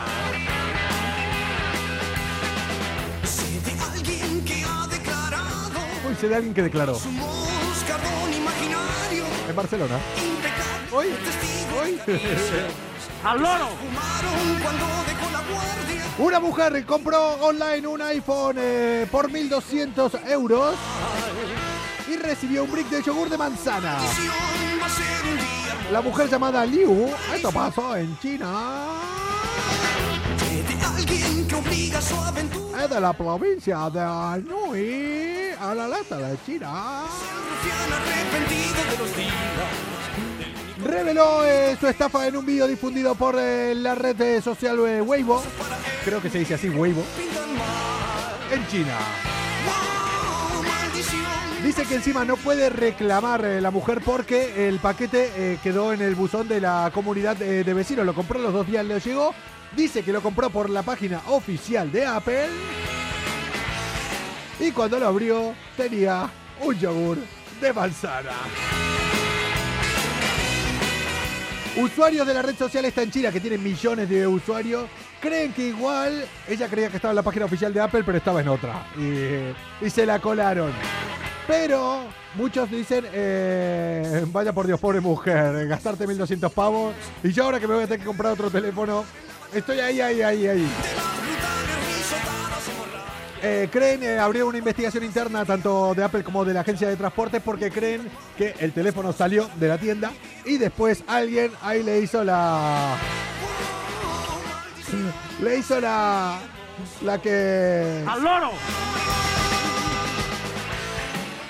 Sé 6.17 6.29
de 6.29 6.37
alguien 6.37 6.55
que 6.55 6.63
declaró 6.63 6.99
en 9.49 9.57
Barcelona. 9.57 9.99
Impecable 10.17 10.75
Hoy, 10.93 11.09
hoy. 11.81 12.01
¡Al 13.25 13.43
loro! 13.43 13.69
Fumaron 13.69 14.61
cuando 14.63 14.85
dejó 15.07 15.31
la 15.33 15.41
guardia. 15.41 16.05
Una 16.19 16.41
mujer 16.41 16.87
compró 16.87 17.35
online 17.45 17.87
un 17.87 18.03
iPhone 18.03 18.57
eh, 18.59 19.07
por 19.11 19.31
1.200 19.31 20.29
euros 20.29 20.77
y 22.09 22.17
recibió 22.17 22.65
un 22.65 22.71
brick 22.71 22.89
de 22.91 23.03
yogur 23.03 23.29
de 23.29 23.39
manzana. 23.39 23.99
La 25.91 26.01
mujer 26.01 26.29
llamada 26.29 26.65
Liu, 26.65 27.09
esto 27.35 27.51
pasó 27.51 27.97
en 27.97 28.19
China, 28.21 28.87
es 32.83 32.91
de 32.91 33.01
la 33.01 33.13
provincia 33.13 33.91
de 33.91 34.01
Anhui, 34.01 35.34
a 35.71 35.75
la 35.75 35.89
lata 35.89 36.19
de 36.19 36.37
China. 36.45 37.05
Reveló 40.85 41.45
eh, 41.47 41.77
su 41.81 41.87
estafa 41.87 42.27
en 42.27 42.37
un 42.37 42.45
vídeo 42.45 42.67
difundido 42.67 43.15
por 43.15 43.37
eh, 43.39 43.75
la 43.75 43.95
red 43.95 44.43
social 44.43 44.79
eh, 44.87 45.01
Weibo, 45.01 45.43
creo 46.05 46.21
que 46.21 46.29
se 46.29 46.41
dice 46.41 46.55
así, 46.55 46.69
Weibo, 46.69 47.03
en 48.53 48.67
China. 48.69 48.99
Dice 51.63 51.85
que 51.85 51.95
encima 51.95 52.27
no 52.27 52.37
puede 52.37 52.69
reclamar 52.69 53.43
eh, 53.47 53.61
la 53.63 53.71
mujer 53.71 54.03
porque 54.05 54.69
el 54.69 54.81
paquete 54.81 55.59
quedó 55.63 55.95
en 55.95 56.03
el 56.03 56.15
buzón 56.15 56.47
de 56.47 56.61
la 56.61 56.91
comunidad 56.93 57.37
de 57.37 57.75
vecinos. 57.75 58.05
Lo 58.05 58.15
compró 58.15 58.39
los 58.39 58.53
dos 58.53 58.67
días, 58.67 58.85
le 58.85 59.01
llegó. 59.01 59.35
Dice 59.75 60.03
que 60.03 60.13
lo 60.13 60.21
compró 60.21 60.51
por 60.51 60.69
la 60.69 60.83
página 60.83 61.23
oficial 61.29 61.91
de 61.91 62.05
Apple. 62.05 62.49
Y 64.61 64.71
cuando 64.71 64.99
lo 64.99 65.09
abrió, 65.09 65.55
tenía 65.77 66.31
un 66.61 66.79
yogur 66.79 67.19
de 67.61 67.73
manzana. 67.73 68.33
Usuarios 71.77 72.25
de 72.25 72.35
la 72.35 72.43
red 72.43 72.57
social 72.57 72.85
esta 72.85 73.03
en 73.03 73.11
China, 73.11 73.33
que 73.33 73.41
tiene 73.41 73.59
millones 73.59 74.09
de 74.09 74.27
usuarios, 74.29 74.89
creen 75.21 75.53
que 75.53 75.69
igual 75.69 76.25
ella 76.49 76.69
creía 76.69 76.89
que 76.89 76.97
estaba 76.97 77.11
en 77.11 77.17
la 77.17 77.23
página 77.23 77.47
oficial 77.47 77.75
de 77.75 77.81
Apple, 77.81 78.05
pero 78.05 78.19
estaba 78.19 78.41
en 78.41 78.49
otra. 78.49 78.87
Y, 78.97 79.85
y 79.85 79.91
se 79.91 80.07
la 80.07 80.21
colaron. 80.21 80.73
Pero 81.49 82.05
muchos 82.37 82.71
dicen, 82.71 83.05
eh, 83.13 84.25
vaya 84.29 84.53
por 84.53 84.67
Dios, 84.67 84.79
pobre 84.79 85.01
mujer, 85.01 85.67
gastarte 85.67 86.07
1200 86.07 86.53
pavos. 86.53 86.95
Y 87.25 87.33
yo 87.33 87.45
ahora 87.45 87.59
que 87.59 87.67
me 87.67 87.75
voy 87.75 87.85
a 87.85 87.87
tener 87.87 88.01
que 88.01 88.07
comprar 88.07 88.33
otro 88.33 88.51
teléfono, 88.51 89.05
estoy 89.53 89.81
ahí, 89.81 90.01
ahí, 90.01 90.23
ahí, 90.23 90.47
ahí. 90.47 90.69
Eh, 93.47 93.69
creen, 93.71 94.03
eh, 94.03 94.19
abrieron 94.19 94.49
una 94.49 94.57
investigación 94.57 95.05
interna 95.05 95.45
tanto 95.45 95.95
de 95.95 96.03
Apple 96.03 96.25
como 96.25 96.47
de 96.47 96.55
la 96.55 96.61
agencia 96.61 96.89
de 96.89 96.97
transportes 96.97 97.43
porque 97.45 97.71
creen 97.71 98.09
que 98.39 98.55
el 98.59 98.73
teléfono 98.73 99.13
salió 99.13 99.51
de 99.57 99.69
la 99.69 99.77
tienda 99.77 100.13
y 100.47 100.57
después 100.57 101.05
alguien 101.07 101.53
ahí 101.61 101.83
le 101.83 102.01
hizo 102.01 102.25
la... 102.25 102.97
Le 105.43 105.59
hizo 105.59 105.79
la... 105.79 106.39
La 107.03 107.19
que... 107.19 108.03
¡Al 108.07 108.23
loro! 108.25 108.51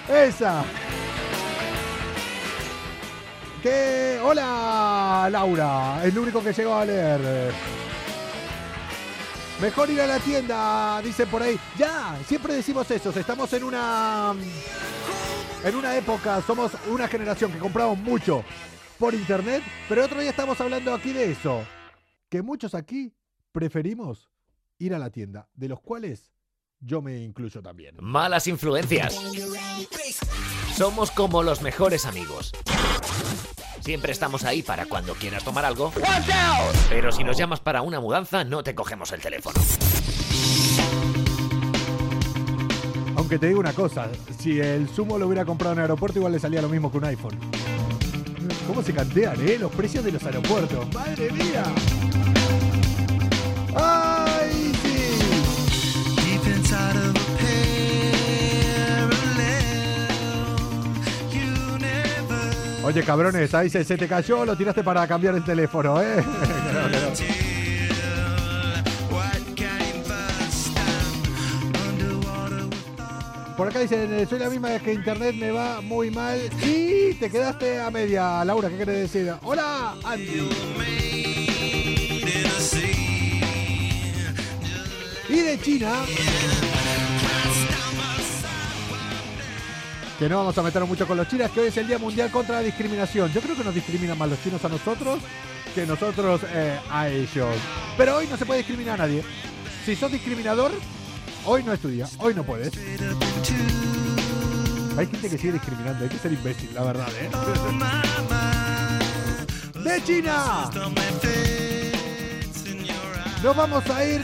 Esa. 0.08 0.64
Que. 3.62 4.18
Hola, 4.22 5.28
Laura. 5.30 6.04
Es 6.04 6.12
lo 6.12 6.22
único 6.22 6.42
que 6.42 6.52
llegó 6.52 6.74
a 6.74 6.84
leer. 6.84 7.20
Mejor 9.60 9.90
ir 9.90 10.00
a 10.00 10.06
la 10.06 10.18
tienda, 10.18 11.00
dicen 11.02 11.28
por 11.28 11.42
ahí. 11.42 11.58
Ya, 11.78 12.18
siempre 12.26 12.54
decimos 12.54 12.90
eso. 12.90 13.10
Estamos 13.10 13.52
en 13.52 13.64
una. 13.64 14.34
En 15.64 15.74
una 15.76 15.96
época, 15.96 16.42
somos 16.42 16.72
una 16.88 17.08
generación 17.08 17.50
que 17.50 17.58
compramos 17.58 17.96
mucho 17.98 18.44
por 18.98 19.14
internet, 19.14 19.62
pero 19.88 20.04
otro 20.04 20.20
día 20.20 20.30
estamos 20.30 20.60
hablando 20.60 20.92
aquí 20.92 21.12
de 21.12 21.32
eso. 21.32 21.64
Que 22.28 22.42
muchos 22.42 22.74
aquí 22.74 23.14
preferimos 23.52 24.28
ir 24.78 24.94
a 24.94 24.98
la 24.98 25.10
tienda, 25.10 25.48
de 25.54 25.68
los 25.68 25.80
cuales 25.80 26.32
yo 26.80 27.00
me 27.00 27.18
incluyo 27.22 27.62
también. 27.62 27.96
Malas 28.00 28.46
influencias. 28.46 29.14
Somos 30.76 31.10
como 31.10 31.42
los 31.42 31.62
mejores 31.62 32.04
amigos. 32.04 32.52
Siempre 33.84 34.12
estamos 34.12 34.44
ahí 34.44 34.62
para 34.62 34.86
cuando 34.86 35.12
quieras 35.12 35.44
tomar 35.44 35.66
algo. 35.66 35.92
Pero 36.88 37.12
si 37.12 37.22
nos 37.22 37.36
llamas 37.36 37.60
para 37.60 37.82
una 37.82 38.00
mudanza, 38.00 38.42
no 38.42 38.64
te 38.64 38.74
cogemos 38.74 39.12
el 39.12 39.20
teléfono. 39.20 39.60
Aunque 43.14 43.38
te 43.38 43.48
digo 43.48 43.60
una 43.60 43.74
cosa, 43.74 44.08
si 44.38 44.58
el 44.58 44.88
Sumo 44.88 45.18
lo 45.18 45.26
hubiera 45.26 45.44
comprado 45.44 45.74
en 45.74 45.80
el 45.80 45.82
aeropuerto, 45.82 46.18
igual 46.18 46.32
le 46.32 46.38
salía 46.38 46.62
lo 46.62 46.70
mismo 46.70 46.90
que 46.90 46.96
un 46.96 47.04
iPhone. 47.04 47.38
¿Cómo 48.66 48.82
se 48.82 48.94
cantean, 48.94 49.36
eh? 49.46 49.58
Los 49.60 49.70
precios 49.70 50.02
de 50.02 50.12
los 50.12 50.24
aeropuertos. 50.24 50.86
¡Madre 50.94 51.30
mía! 51.32 51.64
¡Ay, 53.76 54.23
Oye, 62.84 63.02
cabrones, 63.02 63.54
ahí 63.54 63.70
se, 63.70 63.82
te 63.82 64.06
cayó, 64.06 64.44
lo 64.44 64.54
tiraste 64.54 64.84
para 64.84 65.06
cambiar 65.06 65.34
el 65.34 65.42
teléfono, 65.42 66.02
¿eh? 66.02 66.22
Por 73.56 73.68
acá 73.68 73.78
dicen, 73.78 74.12
eh, 74.12 74.26
soy 74.28 74.38
la 74.40 74.50
misma 74.50 74.78
que 74.80 74.92
internet 74.92 75.34
me 75.34 75.50
va 75.50 75.80
muy 75.80 76.10
mal 76.10 76.38
y 76.60 77.14
te 77.14 77.30
quedaste 77.30 77.80
a 77.80 77.90
media. 77.90 78.44
Laura, 78.44 78.68
¿qué 78.68 78.76
querés 78.76 79.12
decir? 79.12 79.32
Hola, 79.44 79.94
Andy. 80.04 80.50
Y 85.30 85.36
de 85.40 85.58
China. 85.62 86.04
Que 90.18 90.28
no 90.28 90.38
vamos 90.38 90.56
a 90.56 90.62
meternos 90.62 90.88
mucho 90.88 91.06
con 91.06 91.16
los 91.16 91.28
chinos, 91.28 91.50
que 91.50 91.60
hoy 91.60 91.68
es 91.68 91.76
el 91.76 91.88
Día 91.88 91.98
Mundial 91.98 92.30
contra 92.30 92.56
la 92.56 92.62
Discriminación. 92.62 93.32
Yo 93.32 93.40
creo 93.40 93.56
que 93.56 93.64
nos 93.64 93.74
discriminan 93.74 94.16
más 94.16 94.28
los 94.28 94.42
chinos 94.42 94.64
a 94.64 94.68
nosotros 94.68 95.20
que 95.74 95.84
nosotros 95.86 96.40
eh, 96.52 96.78
a 96.88 97.08
ellos. 97.08 97.56
Pero 97.96 98.16
hoy 98.16 98.28
no 98.28 98.36
se 98.36 98.46
puede 98.46 98.58
discriminar 98.58 98.94
a 98.94 99.06
nadie. 99.06 99.24
Si 99.84 99.96
sos 99.96 100.12
discriminador, 100.12 100.70
hoy 101.44 101.64
no 101.64 101.72
estudia, 101.72 102.08
hoy 102.18 102.32
no 102.34 102.44
puedes. 102.44 102.72
Hay 104.96 105.06
gente 105.06 105.28
que 105.28 105.36
sigue 105.36 105.54
discriminando, 105.54 106.04
hay 106.04 106.10
que 106.10 106.18
ser 106.18 106.32
imbécil, 106.32 106.72
la 106.72 106.84
verdad, 106.84 107.08
¿eh? 107.20 107.28
¡De 109.80 110.04
China! 110.04 110.70
Nos 113.42 113.56
vamos 113.56 113.90
a 113.90 114.04
ir 114.04 114.22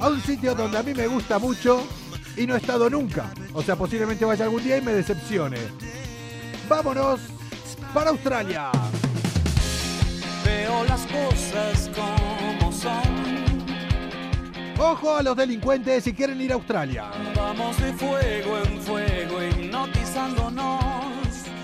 a 0.00 0.08
un 0.08 0.22
sitio 0.22 0.54
donde 0.54 0.78
a 0.78 0.82
mí 0.84 0.94
me 0.94 1.08
gusta 1.08 1.40
mucho 1.40 1.84
y 2.36 2.46
no 2.46 2.54
he 2.54 2.58
estado 2.58 2.88
nunca. 2.88 3.30
O 3.52 3.62
sea, 3.62 3.76
posiblemente 3.76 4.24
vaya 4.24 4.44
algún 4.44 4.62
día 4.62 4.76
y 4.78 4.82
me 4.82 4.92
decepcione. 4.92 5.58
Vámonos 6.68 7.20
para 7.92 8.10
Australia. 8.10 8.70
Veo 10.44 10.84
las 10.84 11.00
cosas 11.06 11.90
como 11.94 12.72
son. 12.72 13.40
Ojo 14.78 15.14
a 15.14 15.22
los 15.22 15.36
delincuentes 15.36 16.04
si 16.04 16.14
quieren 16.14 16.40
ir 16.40 16.52
a 16.52 16.54
Australia. 16.54 17.10
Vamos 17.36 17.78
de 17.78 17.92
fuego 17.92 18.58
en 18.58 18.80
fuego, 18.80 19.42
hipnotizándonos. 19.42 20.80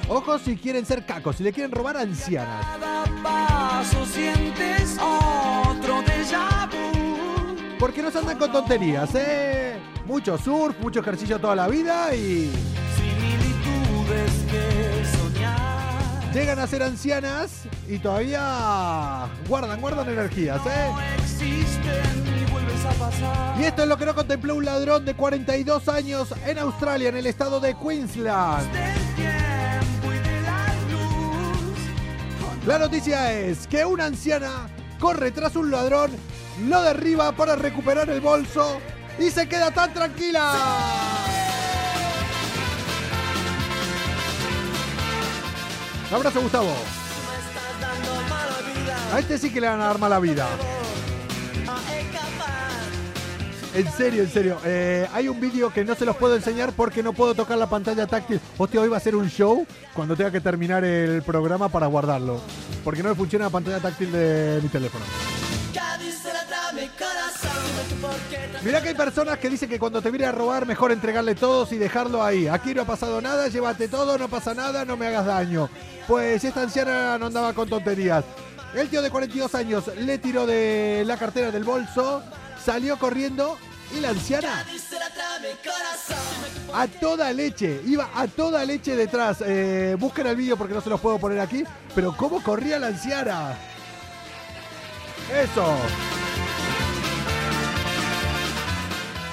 Ojo 0.09 0.39
si 0.39 0.57
quieren 0.57 0.85
ser 0.85 1.07
cacos, 1.07 1.37
si 1.37 1.43
le 1.43 1.53
quieren 1.53 1.73
robar 1.73 1.97
a 1.97 2.01
ancianas. 2.01 2.67
Cada 2.67 3.05
paso 3.23 4.05
sientes 4.05 4.99
otro 4.99 6.03
déjà 6.03 6.69
vu. 6.71 7.77
Porque 7.79 8.03
no 8.03 8.11
se 8.11 8.19
andan 8.19 8.39
con 8.39 8.53
tonterías, 8.53 9.15
¿eh? 9.15 9.96
Mucho 10.07 10.39
surf, 10.39 10.79
mucho 10.81 11.01
ejercicio 11.01 11.41
toda 11.41 11.57
la 11.57 11.67
vida 11.67 12.15
y 12.15 12.49
Similitudes 12.97 14.33
que 14.49 15.05
soñar. 15.19 16.33
llegan 16.33 16.61
a 16.61 16.67
ser 16.69 16.85
ancianas 16.85 17.63
y 17.89 17.99
todavía 17.99 19.27
guardan, 19.49 19.81
guardan 19.81 20.09
energías, 20.09 20.61
¿eh? 20.65 20.91
No 20.93 21.01
existen 21.01 22.25
y 22.41 22.53
vuelves 22.53 22.85
a 22.85 22.91
pasar. 22.93 23.61
Y 23.61 23.65
esto 23.65 23.83
es 23.83 23.89
lo 23.89 23.97
que 23.97 24.07
no 24.07 24.15
contempló 24.15 24.55
un 24.55 24.65
ladrón 24.65 25.05
de 25.05 25.15
42 25.15 25.89
años 25.89 26.33
en 26.47 26.59
Australia, 26.61 27.09
en 27.09 27.17
el 27.17 27.27
estado 27.27 27.59
de 27.59 27.75
Queensland. 27.75 28.73
Del 28.73 29.15
tiempo 29.17 30.13
y 30.13 30.19
de 30.29 30.41
la 30.43 30.67
luz. 30.93 32.65
La 32.65 32.79
noticia 32.79 33.33
es 33.33 33.67
que 33.67 33.85
una 33.85 34.05
anciana 34.05 34.69
corre 35.01 35.33
tras 35.33 35.57
un 35.57 35.73
ladrón, 35.73 36.13
lo 36.69 36.81
derriba 36.83 37.33
para 37.33 37.57
recuperar 37.57 38.09
el 38.09 38.21
bolso 38.21 38.79
y 39.19 39.31
se 39.31 39.49
queda 39.49 39.71
tan 39.71 39.93
tranquila. 39.93 40.53
Un 46.09 46.17
abrazo, 46.17 46.41
Gustavo. 46.41 46.73
A 49.13 49.19
este 49.19 49.39
sí 49.39 49.53
que 49.53 49.61
le 49.61 49.69
van 49.69 49.81
a 49.81 49.87
dar 49.87 49.99
mala 49.99 50.19
vida. 50.21 50.47
En 53.75 53.93
serio, 53.93 54.23
en 54.23 54.31
serio. 54.31 54.57
Eh, 54.65 55.07
hay 55.13 55.29
un 55.29 55.39
vídeo 55.39 55.71
que 55.71 55.85
no 55.85 55.95
se 55.95 56.07
los 56.07 56.17
puedo 56.17 56.35
enseñar 56.35 56.73
porque 56.73 57.03
no 57.03 57.13
puedo 57.13 57.35
tocar 57.35 57.59
la 57.59 57.69
pantalla 57.69 58.07
táctil. 58.07 58.41
Hostia, 58.57 58.81
hoy 58.81 58.89
va 58.89 58.97
a 58.97 59.01
ser 59.01 59.15
un 59.15 59.29
show 59.29 59.67
cuando 59.93 60.17
tenga 60.17 60.31
que 60.31 60.41
terminar 60.41 60.83
el 60.85 61.23
programa 61.23 61.69
para 61.69 61.87
guardarlo. 61.87 62.41
Porque 62.83 63.03
no 63.03 63.11
me 63.11 63.15
funciona 63.15 63.47
la 63.47 63.51
pantalla 63.51 63.81
táctil 63.81 64.13
de 64.13 64.61
mi 64.63 64.69
teléfono. 64.69 65.05
Mirá 68.63 68.81
que 68.81 68.89
hay 68.89 68.95
personas 68.95 69.39
que 69.39 69.49
dicen 69.49 69.69
que 69.69 69.79
cuando 69.79 70.03
te 70.03 70.11
viene 70.11 70.27
a 70.27 70.33
robar 70.33 70.67
mejor 70.67 70.93
entregarle 70.93 71.35
todos 71.35 71.73
y 71.73 71.79
dejarlo 71.79 72.23
ahí. 72.23 72.49
Aquí 72.49 72.75
no 72.75 72.83
ha 72.83 72.87
pasado 72.87 73.21
nada, 73.21 73.49
llévate 73.49 73.89
todo, 73.89 74.19
no 74.19 74.29
pasa 74.29 74.55
nada, 74.55 74.85
no 74.85 74.97
me 74.97 75.07
hagas 75.07 75.27
daño. 75.27 75.69
Pues 76.07 76.45
esta 76.45 76.63
anciana 76.63 77.19
no 77.19 77.27
andaba 77.27 77.53
con 77.53 77.69
tonterías. 77.69 78.25
El 78.75 78.89
tío 78.89 79.03
de 79.03 79.11
42 79.11 79.55
años 79.55 79.87
le 79.97 80.19
tiró 80.19 80.47
de 80.47 81.05
la 81.07 81.17
cartera 81.17 81.51
del 81.51 81.65
bolso, 81.65 82.23
salió 82.63 82.99
corriendo 82.99 83.57
y 83.97 84.01
la 84.01 84.11
anciana 84.11 84.65
a 86.75 86.87
toda 86.89 87.33
leche, 87.33 87.81
iba 87.87 88.11
a 88.15 88.27
toda 88.27 88.65
leche 88.65 88.97
detrás. 88.97 89.39
Eh, 89.41 89.97
busquen 89.99 90.27
el 90.27 90.37
vídeo 90.37 90.57
porque 90.57 90.75
no 90.75 90.81
se 90.81 90.91
los 90.91 91.01
puedo 91.01 91.19
poner 91.19 91.41
aquí, 91.41 91.65
pero 91.95 92.17
cómo 92.17 92.43
corría 92.43 92.79
la 92.79 92.89
anciana. 92.89 93.57
Eso. 95.33 95.77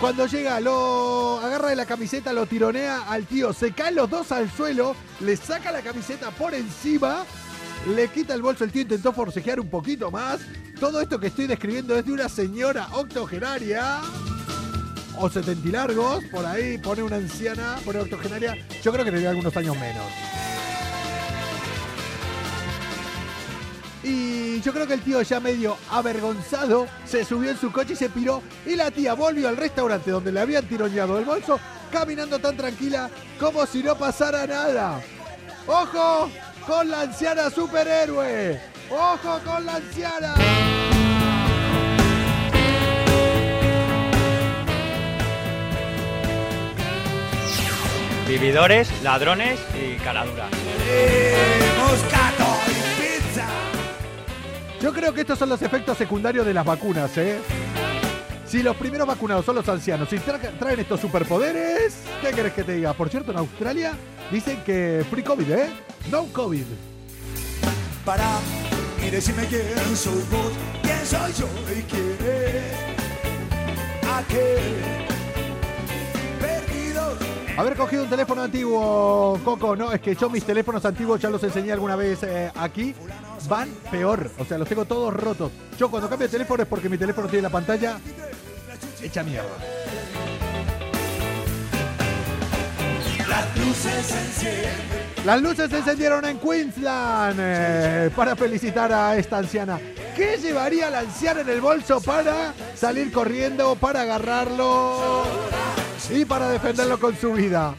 Cuando 0.03 0.27
llega, 0.27 0.59
lo 0.59 1.39
agarra 1.39 1.69
de 1.69 1.77
la 1.77 1.85
camiseta, 1.85 2.33
lo 2.33 2.45
tironea 2.45 3.03
al 3.03 3.25
tío, 3.25 3.53
se 3.53 3.71
caen 3.71 3.95
los 3.95 4.09
dos 4.09 4.33
al 4.33 4.51
suelo, 4.51 4.97
le 5.21 5.37
saca 5.37 5.71
la 5.71 5.79
camiseta 5.79 6.29
por 6.31 6.53
encima, 6.53 7.23
le 7.87 8.09
quita 8.09 8.33
el 8.33 8.41
bolso, 8.41 8.65
el 8.65 8.73
tío 8.73 8.81
intentó 8.81 9.13
forcejear 9.13 9.61
un 9.61 9.69
poquito 9.69 10.11
más. 10.11 10.41
Todo 10.77 10.99
esto 10.99 11.17
que 11.21 11.27
estoy 11.27 11.47
describiendo 11.47 11.97
es 11.97 12.05
de 12.05 12.11
una 12.11 12.27
señora 12.27 12.89
octogenaria 12.91 14.01
o 15.17 15.29
70 15.29 15.69
y 15.69 15.71
largos, 15.71 16.21
por 16.25 16.45
ahí 16.45 16.77
pone 16.79 17.01
una 17.01 17.15
anciana, 17.15 17.79
pone 17.85 17.99
octogenaria, 17.99 18.57
yo 18.83 18.91
creo 18.91 19.05
que 19.05 19.11
tendría 19.11 19.29
algunos 19.29 19.55
años 19.55 19.77
menos. 19.77 20.03
Y 24.03 24.59
yo 24.61 24.73
creo 24.73 24.85
que 24.85 24.95
el 24.95 25.01
tío 25.01 25.21
ya 25.21 25.39
medio 25.39 25.77
avergonzado 25.89 26.87
se 27.05 27.23
subió 27.23 27.51
en 27.51 27.57
su 27.57 27.71
coche 27.71 27.93
y 27.93 27.95
se 27.95 28.09
piró. 28.09 28.43
Y 28.65 28.75
la 28.75 28.91
tía 28.91 29.13
volvió 29.13 29.47
al 29.47 29.57
restaurante 29.57 30.11
donde 30.11 30.31
le 30.31 30.41
habían 30.41 30.65
tironeado 30.65 31.17
el 31.17 31.25
bolso, 31.25 31.59
caminando 31.91 32.37
tan 32.39 32.57
tranquila 32.57 33.09
como 33.39 33.65
si 33.65 33.81
no 33.81 33.95
pasara 33.95 34.45
nada. 34.45 35.01
¡Ojo 35.65 36.29
con 36.67 36.89
la 36.89 37.01
anciana 37.01 37.49
superhéroe! 37.49 38.59
¡Ojo 38.91 39.39
con 39.45 39.65
la 39.65 39.75
anciana! 39.75 40.35
Vividores, 48.27 48.89
ladrones 49.03 49.59
y 49.75 49.95
caladuras. 49.97 50.49
Yo 54.83 54.91
creo 54.91 55.13
que 55.13 55.21
estos 55.21 55.39
son 55.39 55.47
los 55.47 55.61
efectos 55.61 55.97
secundarios 55.97 56.45
de 56.45 56.53
las 56.53 56.65
vacunas, 56.65 57.17
¿eh? 57.17 57.39
Si 58.45 58.61
los 58.61 58.75
primeros 58.75 59.07
vacunados 59.07 59.45
son 59.45 59.55
los 59.55 59.69
ancianos 59.69 60.11
y 60.11 60.17
tra- 60.17 60.59
traen 60.59 60.77
estos 60.81 60.99
superpoderes, 60.99 61.95
¿qué 62.21 62.31
querés 62.31 62.51
que 62.51 62.65
te 62.65 62.73
diga? 62.73 62.91
Por 62.93 63.07
cierto, 63.09 63.31
en 63.31 63.37
Australia 63.37 63.93
dicen 64.29 64.61
que 64.65 65.05
free 65.09 65.23
COVID, 65.23 65.49
¿eh? 65.51 65.69
No 66.11 66.25
COVID. 66.25 66.65
Para 68.03 68.39
y 69.01 69.09
decime 69.09 69.45
quién 69.45 69.63
soy 69.95 70.21
vos, 70.29 70.51
quién 70.81 71.05
soy 71.05 71.31
yo 71.31 71.47
y 71.71 71.81
quién 71.83 72.17
es 72.19 72.73
aquel. 74.13 75.12
Haber 77.55 77.75
cogido 77.75 78.03
un 78.03 78.09
teléfono 78.09 78.41
antiguo, 78.41 79.39
Coco, 79.43 79.75
no, 79.75 79.91
es 79.91 80.01
que 80.01 80.15
yo 80.15 80.27
mis 80.27 80.43
teléfonos 80.43 80.83
antiguos 80.85 81.21
ya 81.21 81.29
los 81.29 81.43
enseñé 81.43 81.71
alguna 81.71 81.95
vez 81.95 82.23
eh, 82.23 82.51
aquí, 82.55 82.95
van 83.47 83.69
peor, 83.91 84.31
o 84.39 84.45
sea, 84.45 84.57
los 84.57 84.67
tengo 84.67 84.85
todos 84.85 85.13
rotos. 85.13 85.51
Yo 85.77 85.89
cuando 85.91 86.09
cambio 86.09 86.27
de 86.27 86.31
teléfono 86.31 86.63
es 86.63 86.69
porque 86.69 86.89
mi 86.89 86.97
teléfono 86.97 87.27
tiene 87.27 87.43
la 87.43 87.51
pantalla 87.51 87.99
hecha 89.03 89.23
mierda. 89.23 89.49
Las 93.29 93.57
luces 93.57 94.05
se 94.05 94.19
encienden. 94.19 95.25
Las 95.25 95.41
luces 95.41 95.69
se 95.69 95.77
encendieron 95.77 96.25
en 96.25 96.39
Queensland 96.39 97.37
eh, 97.39 98.09
para 98.15 98.35
felicitar 98.35 98.91
a 98.91 99.15
esta 99.15 99.37
anciana. 99.37 99.79
¿Qué 100.15 100.37
llevaría 100.37 100.89
la 100.89 100.99
anciana 100.99 101.41
en 101.41 101.49
el 101.49 101.61
bolso 101.61 102.01
para 102.01 102.53
salir 102.75 103.11
corriendo, 103.11 103.75
para 103.75 104.01
agarrarlo 104.01 105.23
y 106.09 106.25
para 106.25 106.49
defenderlo 106.49 106.99
con 106.99 107.15
su 107.15 107.33
vida? 107.33 107.75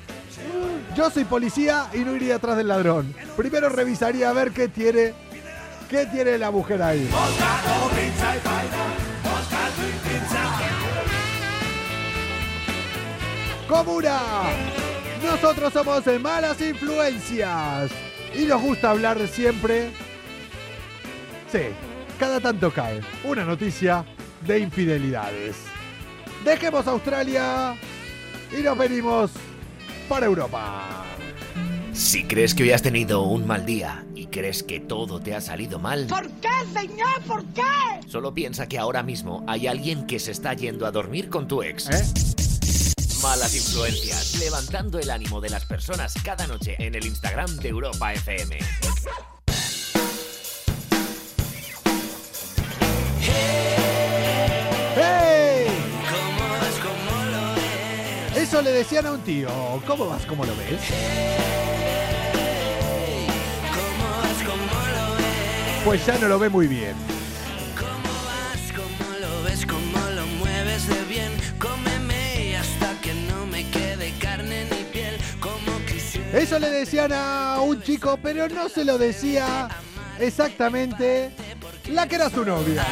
Yo 0.97 1.11
soy 1.11 1.25
policía 1.25 1.89
y 1.93 1.99
no 1.99 2.15
iría 2.15 2.37
atrás 2.37 2.57
del 2.57 2.69
ladrón. 2.69 3.15
Primero 3.37 3.69
revisaría 3.69 4.31
a 4.31 4.33
ver 4.33 4.53
qué 4.53 4.69
tiene, 4.69 5.13
qué 5.91 6.07
tiene 6.07 6.39
la 6.39 6.51
mujer 6.51 6.83
ahí. 6.83 7.09
Comuna. 13.69 14.21
Nosotros 15.25 15.73
somos 15.73 16.05
malas 16.21 16.61
influencias 16.61 17.91
y 18.35 18.45
nos 18.45 18.63
gusta 18.63 18.91
hablar 18.91 19.27
siempre. 19.27 19.91
Sí, 21.51 21.61
cada 22.19 22.41
tanto 22.41 22.71
cae 22.71 23.01
una 23.25 23.45
noticia 23.45 24.05
de 24.47 24.59
infidelidades. 24.59 25.57
Dejemos 26.45 26.87
Australia 26.87 27.75
y 28.57 28.63
nos 28.63 28.77
venimos 28.79 29.31
para 30.09 30.27
Europa. 30.27 31.05
Si 31.93 32.25
crees 32.25 32.55
que 32.55 32.65
hoy 32.65 32.73
has 32.73 32.83
tenido 32.83 33.23
un 33.23 33.47
mal 33.47 33.65
día 33.65 34.05
y 34.15 34.27
crees 34.27 34.63
que 34.63 34.81
todo 34.81 35.21
te 35.21 35.35
ha 35.35 35.41
salido 35.41 35.79
mal, 35.79 36.07
¿Por 36.09 36.29
qué, 36.41 36.49
señor? 36.73 37.23
¿Por 37.27 37.45
qué? 37.55 37.63
solo 38.09 38.35
piensa 38.35 38.69
que 38.69 38.79
ahora 38.79 39.03
mismo 39.03 39.45
hay 39.47 39.67
alguien 39.67 40.07
que 40.07 40.19
se 40.19 40.33
está 40.33 40.55
yendo 40.55 40.87
a 40.87 40.91
dormir 40.91 41.29
con 41.29 41.47
tu 41.49 41.63
ex. 41.63 41.89
¿Eh? 41.91 42.05
Malas 43.23 43.55
influencias, 43.55 44.39
levantando 44.39 44.99
el 44.99 45.11
ánimo 45.11 45.41
de 45.41 45.51
las 45.51 45.65
personas 45.65 46.15
cada 46.23 46.47
noche 46.47 46.77
en 46.79 46.95
el 46.95 47.07
Instagram 47.07 47.57
de 47.57 47.69
Europa 47.69 48.13
FM. 48.13 48.59
¡Hey! 54.97 55.34
Eso 58.55 58.63
le 58.63 58.71
decían 58.71 59.05
a 59.05 59.11
un 59.11 59.21
tío. 59.23 59.49
¿Cómo 59.85 60.07
vas? 60.07 60.25
¿Cómo 60.27 60.45
lo 60.45 60.55
ves? 60.55 60.81
Pues 65.85 66.07
ya 66.07 66.17
no 66.19 66.29
lo 66.29 66.39
ve 66.39 66.49
muy 66.49 66.69
bien. 66.69 66.95
Eso 76.33 76.59
le 76.61 76.71
decían 76.71 77.13
a 77.13 77.61
un 77.61 77.83
chico, 77.83 78.17
pero 78.23 78.49
no 78.49 78.69
se 78.69 78.85
lo 78.85 78.99
decía 78.99 79.69
exactamente 80.21 81.33
la 81.91 82.07
que 82.07 82.15
era 82.15 82.31
su 82.31 82.45
novia. 82.45 82.85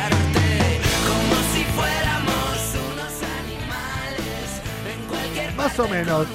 Más 5.56 5.78
o 5.78 5.88
menos. 5.88 6.26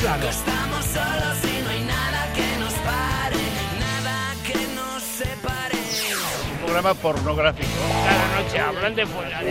Claro. 0.00 0.28
Estamos 0.28 0.84
solos 0.84 1.38
y 1.42 1.62
no 1.64 1.70
hay 1.70 1.80
nada 1.84 2.32
que 2.34 2.58
nos 2.60 2.72
pare. 2.74 3.36
Nada 3.80 4.34
que 4.44 4.58
nos 4.74 5.02
separe. 5.02 5.78
Un 6.52 6.64
programa 6.64 6.94
pornográfico. 6.94 7.68
Cada 8.04 8.42
noche 8.42 8.58
hablan 8.58 8.94
de 8.94 9.06
follar. 9.06 9.44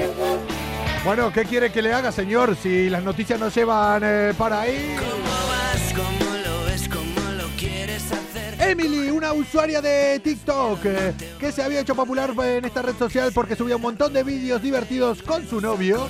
Bueno, 1.04 1.32
¿qué 1.34 1.46
quiere 1.46 1.72
que 1.72 1.82
le 1.82 1.94
haga, 1.94 2.12
señor? 2.12 2.56
Si 2.56 2.90
las 2.90 3.04
noticias 3.04 3.40
nos 3.40 3.54
llevan 3.56 4.04
eh, 4.06 4.34
para 4.38 4.62
ahí. 4.62 4.96
¿Cómo 4.98 5.48
vas? 5.48 5.94
¿Cómo 5.94 6.36
lo 6.36 6.66
ves? 6.66 6.90
¿Cómo 6.90 7.32
lo 7.32 7.48
quieres 7.58 8.04
hacer? 8.12 8.70
Emily, 8.70 9.10
una 9.10 9.34
usuaria 9.34 9.82
de 9.82 10.20
TikTok 10.20 10.80
eh, 10.86 11.14
que 11.40 11.52
se 11.52 11.64
había 11.64 11.82
hecho 11.82 11.96
popular 11.96 12.34
en 12.44 12.66
esta 12.66 12.82
red 12.82 12.96
social 12.96 13.32
porque 13.34 13.56
subía 13.56 13.76
un 13.76 13.82
montón 13.82 14.14
de 14.14 14.24
vídeos 14.24 14.62
divertidos 14.62 15.22
con 15.22 15.48
su 15.48 15.62
novio. 15.62 16.08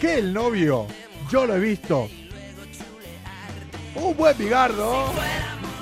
Que 0.00 0.18
el 0.18 0.32
novio, 0.32 0.86
yo 1.30 1.44
lo 1.44 1.56
he 1.56 1.60
visto. 1.60 2.08
Un 3.94 4.16
buen 4.16 4.38
bigardo. 4.38 5.12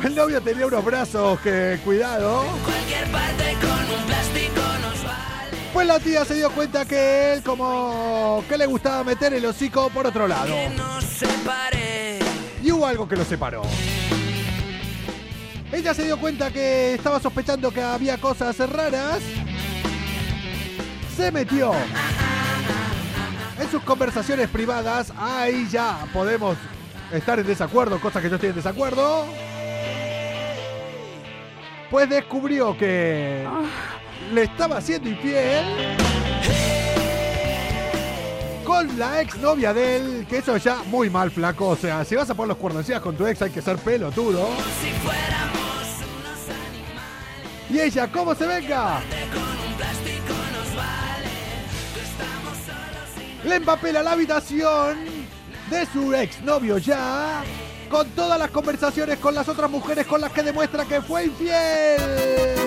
El 0.02 0.14
novio 0.16 0.40
tenía 0.40 0.66
unos 0.66 0.84
brazos 0.84 1.38
que, 1.38 1.78
cuidado. 1.84 2.44
Pues 5.72 5.86
la 5.86 6.00
tía 6.00 6.24
se 6.24 6.34
dio 6.34 6.50
cuenta 6.50 6.84
que 6.84 7.34
él 7.34 7.42
como 7.44 8.42
que 8.48 8.58
le 8.58 8.66
gustaba 8.66 9.04
meter 9.04 9.34
el 9.34 9.46
hocico 9.46 9.88
por 9.90 10.08
otro 10.08 10.26
lado. 10.26 10.52
Y 12.60 12.72
hubo 12.72 12.86
algo 12.86 13.08
que 13.08 13.14
lo 13.14 13.24
separó. 13.24 13.62
Ella 15.70 15.94
se 15.94 16.02
dio 16.02 16.18
cuenta 16.18 16.50
que 16.50 16.94
estaba 16.94 17.20
sospechando 17.20 17.70
que 17.70 17.82
había 17.82 18.18
cosas 18.18 18.58
raras. 18.68 19.20
Se 21.16 21.30
metió 21.30 21.72
en 23.58 23.70
sus 23.70 23.82
conversaciones 23.82 24.48
privadas. 24.48 25.12
Ahí 25.16 25.68
ya 25.70 26.06
podemos 26.12 26.56
estar 27.12 27.38
en 27.38 27.46
desacuerdo, 27.46 28.00
cosa 28.00 28.20
que 28.20 28.28
yo 28.28 28.36
estoy 28.36 28.50
en 28.50 28.56
desacuerdo. 28.56 29.26
Pues 31.90 32.08
descubrió 32.08 32.76
que 32.76 33.46
le 34.32 34.42
estaba 34.42 34.80
siendo 34.80 35.08
infiel 35.08 35.96
con 38.64 38.98
la 38.98 39.22
exnovia 39.22 39.72
de 39.72 39.96
él, 39.96 40.26
que 40.28 40.38
eso 40.38 40.56
ya 40.58 40.82
muy 40.86 41.08
mal, 41.08 41.30
flaco. 41.30 41.68
O 41.68 41.76
sea, 41.76 42.04
si 42.04 42.14
vas 42.14 42.28
a 42.28 42.34
poner 42.34 42.48
los 42.48 42.58
cuernos 42.58 42.82
encima 42.82 43.00
con 43.00 43.16
tu 43.16 43.26
ex 43.26 43.40
hay 43.40 43.50
que 43.50 43.62
ser 43.62 43.78
pelotudo. 43.78 44.48
Y 47.70 47.80
ella, 47.80 48.08
¿cómo 48.12 48.34
se 48.34 48.46
venga? 48.46 49.00
Le 53.44 53.56
empapela 53.56 54.02
la 54.02 54.12
habitación 54.12 54.98
de 55.70 55.86
su 55.86 56.12
exnovio 56.12 56.78
ya 56.78 57.42
con 57.88 58.08
todas 58.10 58.38
las 58.38 58.50
conversaciones 58.50 59.18
con 59.18 59.34
las 59.34 59.48
otras 59.48 59.70
mujeres 59.70 60.06
con 60.06 60.20
las 60.20 60.32
que 60.32 60.42
demuestra 60.42 60.84
que 60.84 61.00
fue 61.00 61.26
infiel. 61.26 62.57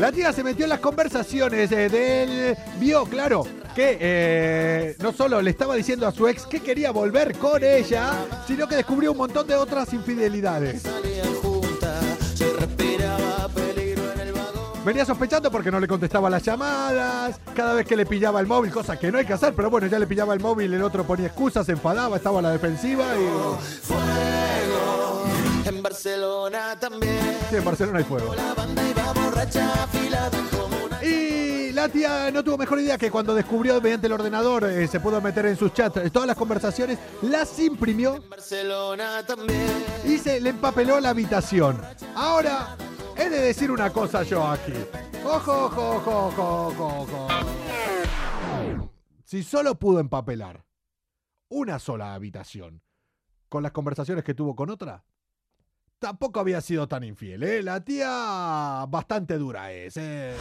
La 0.00 0.10
tía 0.10 0.32
se 0.32 0.42
metió 0.42 0.64
en 0.64 0.70
las 0.70 0.80
conversaciones 0.80 1.70
eh, 1.70 1.88
de 1.88 2.22
él, 2.22 2.56
vio, 2.80 3.04
claro, 3.04 3.46
que 3.74 3.96
eh, 4.00 4.96
no 5.00 5.12
solo 5.12 5.40
le 5.40 5.50
estaba 5.50 5.76
diciendo 5.76 6.06
a 6.06 6.12
su 6.12 6.26
ex 6.26 6.46
que 6.46 6.60
quería 6.60 6.90
volver 6.90 7.36
con 7.38 7.62
ella, 7.62 8.12
sino 8.46 8.66
que 8.66 8.76
descubrió 8.76 9.12
un 9.12 9.18
montón 9.18 9.46
de 9.46 9.54
otras 9.54 9.92
infidelidades. 9.92 10.82
Venía 14.84 15.06
sospechando 15.06 15.50
porque 15.50 15.70
no 15.70 15.80
le 15.80 15.88
contestaba 15.88 16.28
las 16.28 16.42
llamadas, 16.42 17.40
cada 17.54 17.72
vez 17.72 17.86
que 17.86 17.96
le 17.96 18.04
pillaba 18.04 18.38
el 18.40 18.46
móvil, 18.46 18.70
cosa 18.70 18.98
que 18.98 19.10
no 19.10 19.16
hay 19.16 19.24
que 19.24 19.32
hacer, 19.32 19.54
pero 19.54 19.70
bueno, 19.70 19.86
ya 19.86 19.98
le 19.98 20.06
pillaba 20.06 20.34
el 20.34 20.40
móvil, 20.40 20.74
el 20.74 20.82
otro 20.82 21.04
ponía 21.04 21.28
excusas, 21.28 21.64
se 21.64 21.72
enfadaba, 21.72 22.16
estaba 22.16 22.40
a 22.40 22.42
la 22.42 22.50
defensiva 22.50 23.04
y... 23.16 24.43
En 25.84 25.90
Barcelona 25.90 26.80
también. 26.80 27.38
Sí, 27.50 27.56
en 27.56 27.64
Barcelona 27.64 27.98
hay 27.98 28.04
fuego. 28.04 28.34
La 28.34 28.54
banda 28.54 28.88
iba 28.88 29.12
borracha 29.12 29.84
afilada 29.84 30.30
como 30.50 30.86
una. 30.86 31.04
Y 31.04 31.72
la 31.74 31.90
tía 31.90 32.30
no 32.30 32.42
tuvo 32.42 32.56
mejor 32.56 32.80
idea 32.80 32.96
que 32.96 33.10
cuando 33.10 33.34
descubrió 33.34 33.78
mediante 33.82 34.06
el 34.06 34.14
ordenador, 34.14 34.64
eh, 34.64 34.88
se 34.88 34.98
pudo 34.98 35.20
meter 35.20 35.44
en 35.44 35.58
sus 35.58 35.74
chats 35.74 35.98
eh, 35.98 36.08
todas 36.08 36.26
las 36.26 36.38
conversaciones, 36.38 36.98
las 37.20 37.58
imprimió 37.58 38.18
Barcelona 38.30 39.26
también. 39.26 39.84
y 40.06 40.16
se 40.16 40.40
le 40.40 40.48
empapeló 40.48 40.98
la 41.00 41.10
habitación. 41.10 41.78
Ahora, 42.14 42.78
he 43.14 43.28
de 43.28 43.40
decir 43.40 43.70
una 43.70 43.90
cosa 43.90 44.22
yo 44.22 44.42
aquí. 44.46 44.72
Ojo, 45.22 45.66
ojo, 45.66 45.96
ojo, 45.96 46.26
ojo, 46.28 46.66
ojo, 46.68 46.96
ojo. 47.02 47.28
Si 49.22 49.42
solo 49.42 49.74
pudo 49.74 50.00
empapelar 50.00 50.64
una 51.50 51.78
sola 51.78 52.14
habitación 52.14 52.80
con 53.50 53.62
las 53.62 53.72
conversaciones 53.72 54.24
que 54.24 54.32
tuvo 54.32 54.56
con 54.56 54.70
otra, 54.70 55.04
tampoco 55.98 56.40
había 56.40 56.60
sido 56.60 56.86
tan 56.88 57.04
infiel, 57.04 57.42
¿eh? 57.42 57.62
La 57.62 57.80
tía 57.80 58.84
bastante 58.88 59.38
dura 59.38 59.72
es, 59.72 59.96
¿eh? 59.96 60.34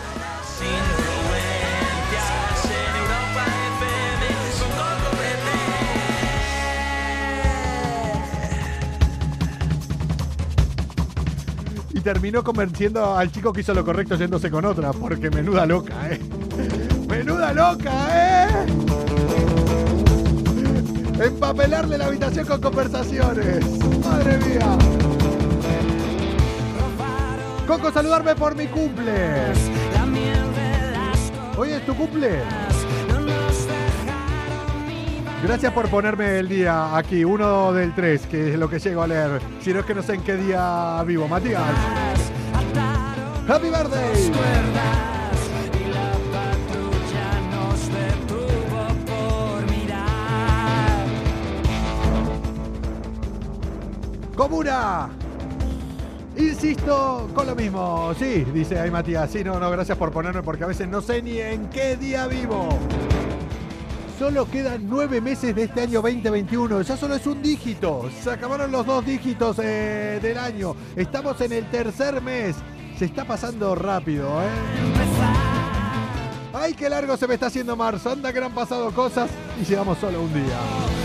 Y 11.96 12.00
terminó 12.02 12.44
convenciendo 12.44 13.16
al 13.16 13.32
chico 13.32 13.54
que 13.54 13.62
hizo 13.62 13.74
lo 13.74 13.86
correcto 13.86 14.16
yéndose 14.16 14.50
con 14.50 14.66
otra, 14.66 14.92
porque 14.92 15.30
menuda 15.30 15.66
loca, 15.66 16.10
¿eh? 16.10 16.20
¡Menuda 17.08 17.54
loca, 17.54 17.92
eh! 18.12 18.66
Empapelarle 21.24 21.98
la 21.98 22.08
habitación 22.08 22.46
con 22.48 22.60
conversaciones. 22.60 23.64
¡Madre 24.04 24.38
mía! 24.40 24.78
Coco, 27.68 27.92
saludarme 27.92 28.36
por 28.36 28.56
mi 28.56 28.68
cumple. 28.68 29.54
Hoy 31.58 31.72
es 31.72 31.86
tu 31.86 31.96
cumple. 31.96 32.42
Gracias 35.44 35.74
por 35.74 35.90
ponerme 35.90 36.40
el 36.40 36.48
día 36.48 36.96
aquí, 36.96 37.24
uno 37.26 37.74
del 37.74 37.94
3, 37.94 38.28
que 38.28 38.54
es 38.54 38.60
lo 38.60 38.70
que 38.70 38.80
llego 38.80 39.02
a 39.02 39.08
leer. 39.08 39.42
Si 39.62 39.74
no 39.74 39.80
es 39.80 39.86
que 39.86 39.94
no 39.94 40.02
sé 40.02 40.16
en 40.16 40.22
qué 40.24 40.36
día 40.36 41.04
vivo. 41.06 41.28
Matías, 41.28 41.62
happy 43.48 43.70
birthday. 43.70 44.32
cuerdas 54.36 55.23
Insisto 56.50 57.30
con 57.34 57.48
lo 57.48 57.56
mismo. 57.56 58.14
Sí, 58.20 58.44
dice 58.54 58.80
ahí 58.80 58.92
Matías. 58.92 59.32
Sí, 59.32 59.44
no, 59.44 59.60
no, 59.60 59.72
gracias 59.72 59.98
por 59.98 60.12
ponerme 60.12 60.44
porque 60.44 60.66
a 60.66 60.68
veces 60.68 60.88
no 60.88 61.02
sé 61.02 61.22
ni 61.22 61.40
en 61.40 61.70
qué 61.70 61.96
día 61.96 62.28
vivo. 62.28 62.68
solo 64.20 64.50
quedan 64.50 64.88
nueve 64.90 65.22
meses 65.22 65.56
de 65.56 65.64
este 65.64 65.82
año 65.82 66.02
2021. 66.02 66.82
Ya 66.82 66.98
solo 66.98 67.16
es 67.16 67.26
un 67.28 67.42
dígito. 67.42 68.10
Se 68.22 68.32
acabaron 68.32 68.72
los 68.72 68.86
dos 68.86 69.06
dígitos 69.06 69.58
eh, 69.60 70.20
del 70.22 70.38
año. 70.38 70.76
Estamos 70.96 71.40
en 71.42 71.54
el 71.54 71.66
tercer 71.70 72.22
mes. 72.22 72.58
Se 72.98 73.06
está 73.06 73.26
pasando 73.26 73.74
rápido, 73.74 74.28
¿eh? 74.44 74.50
Ay, 76.54 76.74
qué 76.74 76.90
largo 76.90 77.18
se 77.18 77.28
me 77.28 77.34
está 77.36 77.48
haciendo 77.48 77.76
marzo. 77.76 78.12
Anda 78.12 78.32
que 78.32 78.40
han 78.40 78.54
pasado 78.54 78.92
cosas 78.92 79.30
y 79.60 79.66
llegamos 79.66 79.98
solo 79.98 80.22
un 80.22 80.34
día. 80.34 81.03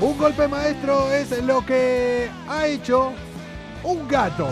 Un 0.00 0.16
golpe 0.16 0.46
maestro 0.46 1.10
es 1.12 1.42
lo 1.42 1.66
que 1.66 2.30
ha 2.48 2.68
hecho 2.68 3.12
un 3.82 4.06
gato. 4.06 4.48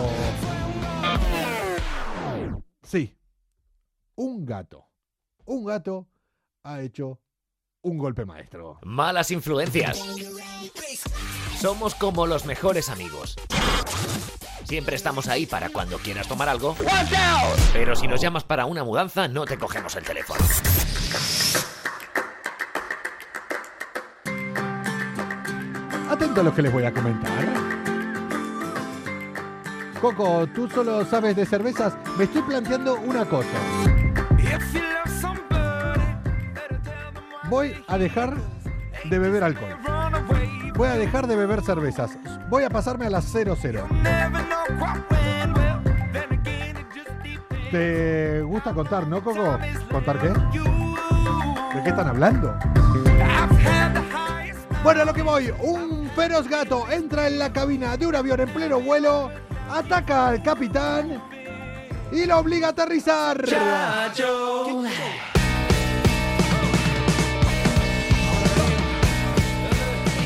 Sí, 2.83 3.17
un 4.15 4.45
gato. 4.45 4.85
Un 5.45 5.63
gato 5.63 6.09
ha 6.63 6.81
hecho 6.81 7.21
un 7.81 7.97
golpe 7.97 8.25
maestro. 8.25 8.77
Malas 8.83 9.31
influencias. 9.31 10.03
Somos 11.57 11.95
como 11.95 12.27
los 12.27 12.45
mejores 12.45 12.89
amigos. 12.89 13.37
Siempre 14.65 14.97
estamos 14.97 15.29
ahí 15.29 15.45
para 15.45 15.69
cuando 15.69 15.97
quieras 15.97 16.27
tomar 16.27 16.49
algo. 16.49 16.75
Pero 17.71 17.95
si 17.95 18.05
nos 18.09 18.19
llamas 18.19 18.43
para 18.43 18.65
una 18.65 18.83
mudanza, 18.83 19.29
no 19.29 19.45
te 19.45 19.57
cogemos 19.57 19.95
el 19.95 20.03
teléfono. 20.03 20.41
Atento 26.17 26.41
a 26.41 26.43
lo 26.45 26.55
que 26.55 26.63
les 26.63 26.73
voy 26.73 26.83
a 26.83 26.91
comentar. 26.91 27.31
Coco, 30.01 30.47
tú 30.47 30.67
solo 30.67 31.05
sabes 31.05 31.35
de 31.35 31.45
cervezas. 31.45 31.95
Me 32.17 32.23
estoy 32.23 32.41
planteando 32.41 32.95
una 33.01 33.23
cosa. 33.23 33.47
Voy 37.47 37.75
a 37.87 37.99
dejar 37.99 38.35
de 39.07 39.19
beber 39.19 39.43
alcohol. 39.43 39.77
Voy 40.75 40.87
a 40.87 40.95
dejar 40.95 41.27
de 41.27 41.35
beber 41.35 41.61
cervezas. 41.61 42.17
Voy 42.49 42.63
a 42.63 42.69
pasarme 42.71 43.05
a 43.05 43.11
las 43.11 43.25
00. 43.25 43.85
¿Te 47.69 48.41
gusta 48.41 48.73
contar, 48.73 49.05
no, 49.05 49.23
Coco? 49.23 49.59
¿Contar 49.91 50.19
qué? 50.19 50.29
¿De 50.29 51.83
qué 51.83 51.89
están 51.89 52.07
hablando? 52.07 52.57
Bueno, 54.83 55.01
a 55.01 55.05
lo 55.05 55.13
que 55.13 55.21
voy. 55.21 55.51
Feroz 56.17 56.47
gato 56.49 56.85
entra 56.89 57.27
en 57.27 57.37
la 57.37 57.53
cabina 57.53 57.95
de 57.95 58.07
un 58.07 58.15
avión 58.15 58.39
en 58.41 58.49
pleno 58.53 58.79
vuelo, 58.81 59.31
ataca 59.69 60.29
al 60.29 60.41
capitán 60.41 61.21
y 62.11 62.25
lo 62.25 62.39
obliga 62.39 62.67
a 62.67 62.71
aterrizar. 62.71 63.37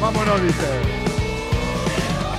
Vámonos, 0.02 0.42
dice. 0.42 0.68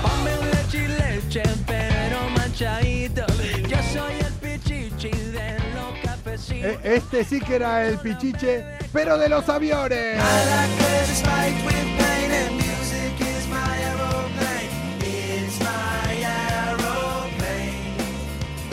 Ponme 0.01 0.31
leche 0.51 0.77
y 0.83 0.87
leche, 0.87 1.43
pero 1.65 2.29
manchadito. 2.37 3.25
Yo 3.67 3.77
soy 3.93 4.13
el 4.19 4.33
pichichi 4.33 5.09
de 5.09 5.57
los 5.73 5.99
cafecitos. 6.03 6.65
E- 6.65 6.79
Este 6.95 7.23
sí 7.23 7.39
que 7.39 7.55
era 7.55 7.85
el 7.85 7.97
pichiche, 7.99 8.65
pero 8.91 9.17
de 9.17 9.29
los 9.29 9.47
aviones. 9.47 10.17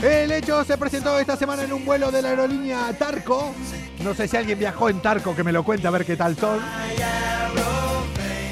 El 0.02 0.32
hecho 0.32 0.64
se 0.64 0.78
presentó 0.78 1.18
esta 1.18 1.36
semana 1.36 1.62
en 1.64 1.72
un 1.74 1.84
vuelo 1.84 2.10
de 2.10 2.22
la 2.22 2.30
aerolínea 2.30 2.90
Tarco. 2.98 3.54
No 4.02 4.14
sé 4.14 4.26
si 4.26 4.36
alguien 4.36 4.58
viajó 4.58 4.88
en 4.88 5.00
Tarco, 5.02 5.36
que 5.36 5.44
me 5.44 5.52
lo 5.52 5.62
cuente 5.62 5.86
a 5.86 5.90
ver 5.90 6.06
qué 6.06 6.16
tal 6.16 6.36
son. 6.36 6.58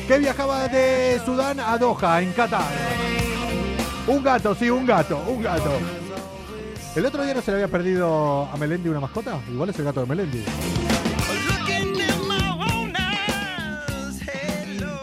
Que 0.07 0.19
viajaba 0.19 0.69
de 0.69 1.19
Sudán 1.25 1.59
a 1.61 1.79
Doha, 1.79 2.21
en 2.21 2.33
Qatar. 2.33 2.71
Un 4.07 4.23
gato, 4.23 4.55
sí, 4.55 4.69
un 4.69 4.85
gato, 4.85 5.23
un 5.27 5.43
gato. 5.43 5.73
¿El 6.95 7.07
otro 7.07 7.23
día 7.23 7.33
no 7.33 7.41
se 7.41 7.51
le 7.51 7.57
había 7.59 7.69
perdido 7.69 8.45
a 8.53 8.57
Melendi 8.59 8.91
una 8.91 9.01
mascota? 9.01 9.41
Igual 9.51 9.71
es 9.71 9.79
el 9.79 9.85
gato 9.87 10.01
de 10.01 10.07
Melendi. 10.07 10.45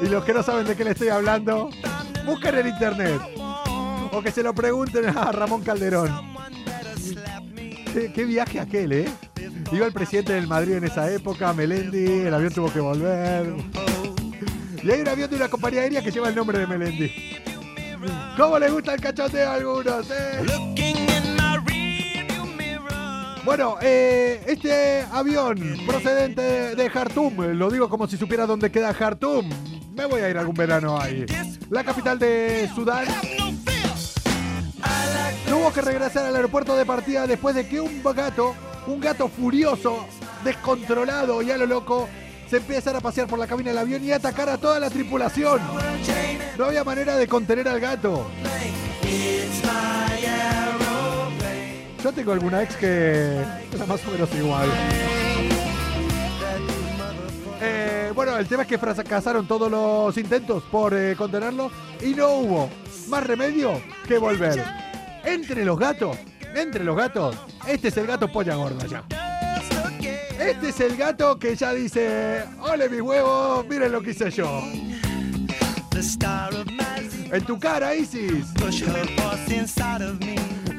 Y 0.02 0.08
los 0.08 0.24
que 0.24 0.34
no 0.34 0.44
saben 0.44 0.68
de 0.68 0.76
qué 0.76 0.84
le 0.84 0.92
estoy 0.92 1.10
hablando, 1.10 1.72
busquen 2.24 2.56
en 2.60 2.68
internet. 2.68 3.20
O 4.12 4.22
que 4.22 4.32
se 4.32 4.44
lo 4.44 4.54
pregunten 4.54 5.18
a 5.18 5.32
Ramón 5.32 5.64
Calderón. 5.64 6.35
Qué, 7.96 8.12
qué 8.12 8.26
viaje 8.26 8.60
aquel, 8.60 8.92
¿eh? 8.92 9.06
Iba 9.72 9.86
el 9.86 9.94
presidente 9.94 10.34
del 10.34 10.48
Madrid 10.48 10.74
en 10.74 10.84
esa 10.84 11.10
época, 11.10 11.54
Melendi, 11.54 12.24
el 12.28 12.34
avión 12.34 12.52
tuvo 12.52 12.70
que 12.70 12.82
volver. 12.82 13.54
Y 14.84 14.92
hay 14.92 15.00
un 15.00 15.08
avión 15.08 15.30
de 15.30 15.38
una 15.38 15.48
compañía 15.48 15.80
aérea 15.84 16.02
que 16.02 16.12
lleva 16.12 16.28
el 16.28 16.36
nombre 16.36 16.60
de 16.60 16.68
Melendi. 16.68 17.10
¿Cómo 18.36 18.60
le 18.60 18.70
gusta 18.70 18.96
el 18.96 19.00
cachoteo 19.00 19.50
a 19.50 19.54
algunos, 19.54 20.12
eh? 20.12 20.46
Bueno, 23.46 23.78
eh, 23.82 24.44
este 24.46 25.06
avión 25.10 25.58
procedente 25.88 26.76
de 26.76 26.90
Jartum, 26.90 27.54
lo 27.54 27.72
digo 27.72 27.88
como 27.88 28.08
si 28.08 28.18
supiera 28.18 28.46
dónde 28.46 28.72
queda 28.72 28.94
Jartum. 28.94 29.50
Me 29.96 30.04
voy 30.04 30.20
a 30.20 30.30
ir 30.30 30.38
algún 30.38 30.56
verano 30.56 31.00
ahí. 31.00 31.26
La 31.70 31.86
capital 31.86 32.20
de 32.20 32.70
Sudán. 32.76 33.08
Tuvo 35.48 35.72
que 35.72 35.82
regresar 35.82 36.26
al 36.26 36.36
aeropuerto 36.36 36.76
de 36.76 36.86
partida 36.86 37.28
después 37.28 37.56
de 37.56 37.68
que 37.68 37.80
un 37.80 38.02
gato, 38.04 38.56
un 38.88 39.00
gato 39.00 39.28
furioso, 39.28 40.06
descontrolado 40.44 41.42
y 41.42 41.52
a 41.52 41.58
lo 41.58 41.66
loco, 41.66 42.10
se 42.50 42.58
empezara 42.58 43.00
a 43.00 43.02
pasear 43.02 43.28
por 43.28 43.40
la 43.40 43.48
cabina 43.48 43.70
del 43.70 43.78
avión 43.80 44.04
y 44.04 44.12
atacar 44.12 44.50
a 44.50 44.58
toda 44.58 44.80
la 44.80 44.90
tripulación. 44.90 45.60
No 46.58 46.66
había 46.66 46.84
manera 46.84 47.18
de 47.18 47.28
contener 47.28 47.68
al 47.68 47.80
gato. 47.80 48.28
Yo 52.04 52.12
tengo 52.12 52.34
alguna 52.34 52.62
ex 52.62 52.76
que 52.76 53.42
era 53.74 53.86
más 53.88 54.06
o 54.06 54.12
menos 54.12 54.30
igual. 54.36 54.70
Eh, 57.62 58.12
bueno, 58.14 58.38
el 58.38 58.48
tema 58.48 58.62
es 58.62 58.68
que 58.68 58.78
fracasaron 58.78 59.48
todos 59.48 59.72
los 59.72 60.16
intentos 60.18 60.62
por 60.64 60.94
eh, 60.94 61.16
contenerlo 61.16 61.72
y 62.02 62.14
no 62.14 62.30
hubo 62.30 62.70
más 63.10 63.26
remedio 63.26 63.82
que 64.08 64.20
volver. 64.20 64.85
Entre 65.26 65.66
los 65.66 65.80
gatos, 65.80 66.18
entre 66.56 66.84
los 66.84 66.96
gatos, 66.96 67.36
este 67.68 67.88
es 67.88 67.98
el 67.98 68.08
gato 68.08 68.32
polla 68.32 68.56
gorda 68.56 68.86
ya. 68.86 69.04
Este 70.40 70.70
es 70.70 70.80
el 70.80 70.96
gato 70.96 71.40
que 71.40 71.56
ya 71.56 71.74
dice, 71.74 72.44
ole 72.62 72.90
mis 72.90 73.02
huevos, 73.02 73.66
miren 73.68 73.92
lo 73.92 74.02
que 74.02 74.12
hice 74.12 74.30
yo. 74.30 74.62
En 77.32 77.44
tu 77.46 77.60
cara, 77.60 77.96
Isis. 77.96 78.46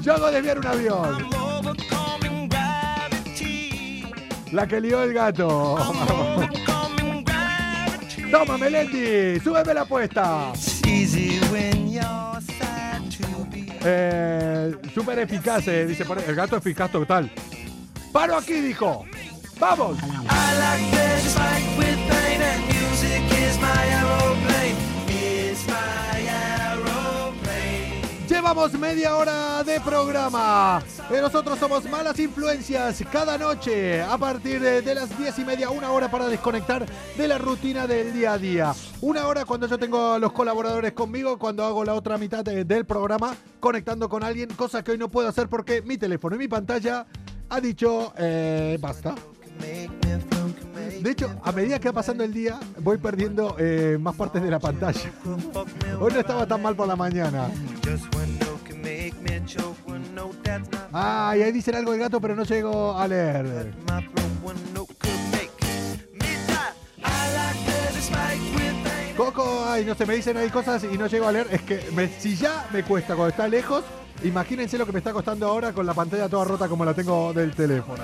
Yo 0.01 0.15
hago 0.15 0.31
desviar 0.31 0.59
un 0.59 0.67
avión. 0.67 1.29
La 4.53 4.67
que 4.67 4.81
lió 4.81 5.03
el 5.03 5.13
gato. 5.13 5.77
Toma, 8.31 8.59
Melendi, 8.59 9.41
súbeme 9.41 9.75
la 9.75 9.83
apuesta. 9.83 10.53
Eh, 13.88 14.75
súper 14.92 15.20
eficaz, 15.20 15.68
eh, 15.68 15.87
dice. 15.87 16.05
El 16.27 16.35
gato 16.35 16.57
eficaz 16.57 16.90
total. 16.90 17.31
Paro 18.12 18.37
aquí, 18.37 18.55
dijo. 18.55 19.05
¡Vamos! 19.61 19.96
Llevamos 28.29 28.73
media 28.75 29.17
hora 29.17 29.62
de 29.62 29.81
programa. 29.81 30.83
Eh, 31.11 31.21
Nosotros 31.21 31.59
somos 31.59 31.89
Malas 31.89 32.19
Influencias 32.19 33.03
cada 33.12 33.39
noche 33.39 34.03
a 34.03 34.19
partir 34.19 34.61
de, 34.61 34.95
las 34.95 35.17
diez 35.17 35.39
y 35.39 35.45
media, 35.45 35.71
una 35.71 35.91
hora 35.93 36.11
para 36.11 36.27
desconectar 36.27 36.85
de 37.17 37.29
la 37.29 37.39
rutina 37.39 37.87
del 37.87 38.12
día 38.12 38.33
a 38.33 38.39
día. 38.39 38.75
Una 39.01 39.29
hora 39.29 39.45
cuando 39.45 39.69
yo 39.69 39.79
tengo 39.79 40.15
a 40.15 40.19
los 40.19 40.33
colaboradores 40.33 40.93
conmigo, 40.93 41.39
cuando 41.39 41.65
hago 41.65 41.85
la 41.85 41.95
otra 41.95 42.19
mitad 42.19 42.45
de- 42.45 42.65
del 42.65 42.85
programa 42.85 43.35
conectando 43.61 44.09
con 44.09 44.25
alguien, 44.25 44.49
cosa 44.57 44.83
que 44.83 44.91
hoy 44.93 44.99
no 44.99 45.09
puedo 45.09 45.29
hacer 45.29 45.49
porque 45.49 45.81
mi 45.83 45.97
teléfono 45.97 46.35
y 46.35 46.39
mi 46.41 46.49
pantalla 46.49 47.07
ha 47.49 47.61
dicho 47.61 48.12
eh, 48.19 48.77
basta. 48.81 49.15
De 51.03 51.11
hecho, 51.12 51.31
a 51.45 51.53
medida 51.53 51.79
que 51.79 51.89
va 51.89 51.95
pasando 51.95 52.25
el 52.25 52.33
día, 52.33 52.59
voy 52.81 52.99
perdiendo 52.99 53.55
eh, 53.59 53.97
más 54.01 54.17
partes 54.17 54.43
de 54.43 54.51
la 54.51 54.59
pantalla. 54.59 55.12
Hoy 56.01 56.12
no 56.12 56.19
estaba 56.21 56.47
tan 56.47 56.61
mal 56.62 56.75
por 56.75 56.89
la 56.89 56.97
mañana. 56.97 57.49
Ah, 60.92 61.35
y 61.37 61.42
ahí 61.42 61.52
dicen 61.52 61.74
algo 61.74 61.92
del 61.92 62.00
gato, 62.00 62.20
pero 62.20 62.35
no 62.35 62.44
llego 62.44 62.96
a 62.96 63.07
leer. 63.09 63.74
Coco, 69.16 69.64
ay, 69.66 69.85
no 69.85 69.94
sé, 69.94 70.05
me 70.05 70.16
dicen 70.16 70.37
ahí 70.37 70.50
cosas 70.50 70.85
y 70.85 70.98
no 70.98 71.07
llego 71.07 71.26
a 71.26 71.33
leer. 71.33 71.48
Es 71.50 71.62
que 71.62 72.11
si 72.18 72.37
ya 72.37 72.66
me 72.72 72.83
cuesta 72.83 73.14
cuando 73.14 73.31
está 73.31 73.48
lejos, 73.48 73.85
Imagínense 74.24 74.79
lo 74.79 74.87
que 74.87 74.92
me 74.92 74.98
está 74.98 75.12
costando 75.12 75.46
ahora 75.46 75.72
con 75.72 75.85
la 75.85 75.94
pantalla 75.94 76.29
toda 76.29 76.44
rota 76.44 76.68
como 76.68 76.85
la 76.85 76.94
tengo 76.94 77.33
del 77.33 77.55
teléfono. 77.55 78.02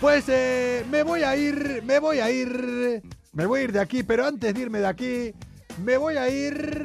Pues 0.00 0.24
eh, 0.28 0.84
me 0.90 1.02
voy 1.02 1.22
a 1.22 1.36
ir, 1.36 1.82
me 1.86 1.98
voy 1.98 2.18
a 2.18 2.30
ir, 2.30 3.02
me 3.32 3.46
voy 3.46 3.60
a 3.60 3.64
ir 3.64 3.72
de 3.72 3.80
aquí, 3.80 4.02
pero 4.02 4.26
antes 4.26 4.52
de 4.52 4.60
irme 4.60 4.80
de 4.80 4.86
aquí, 4.86 5.34
me 5.82 5.96
voy 5.96 6.16
a 6.16 6.28
ir 6.28 6.82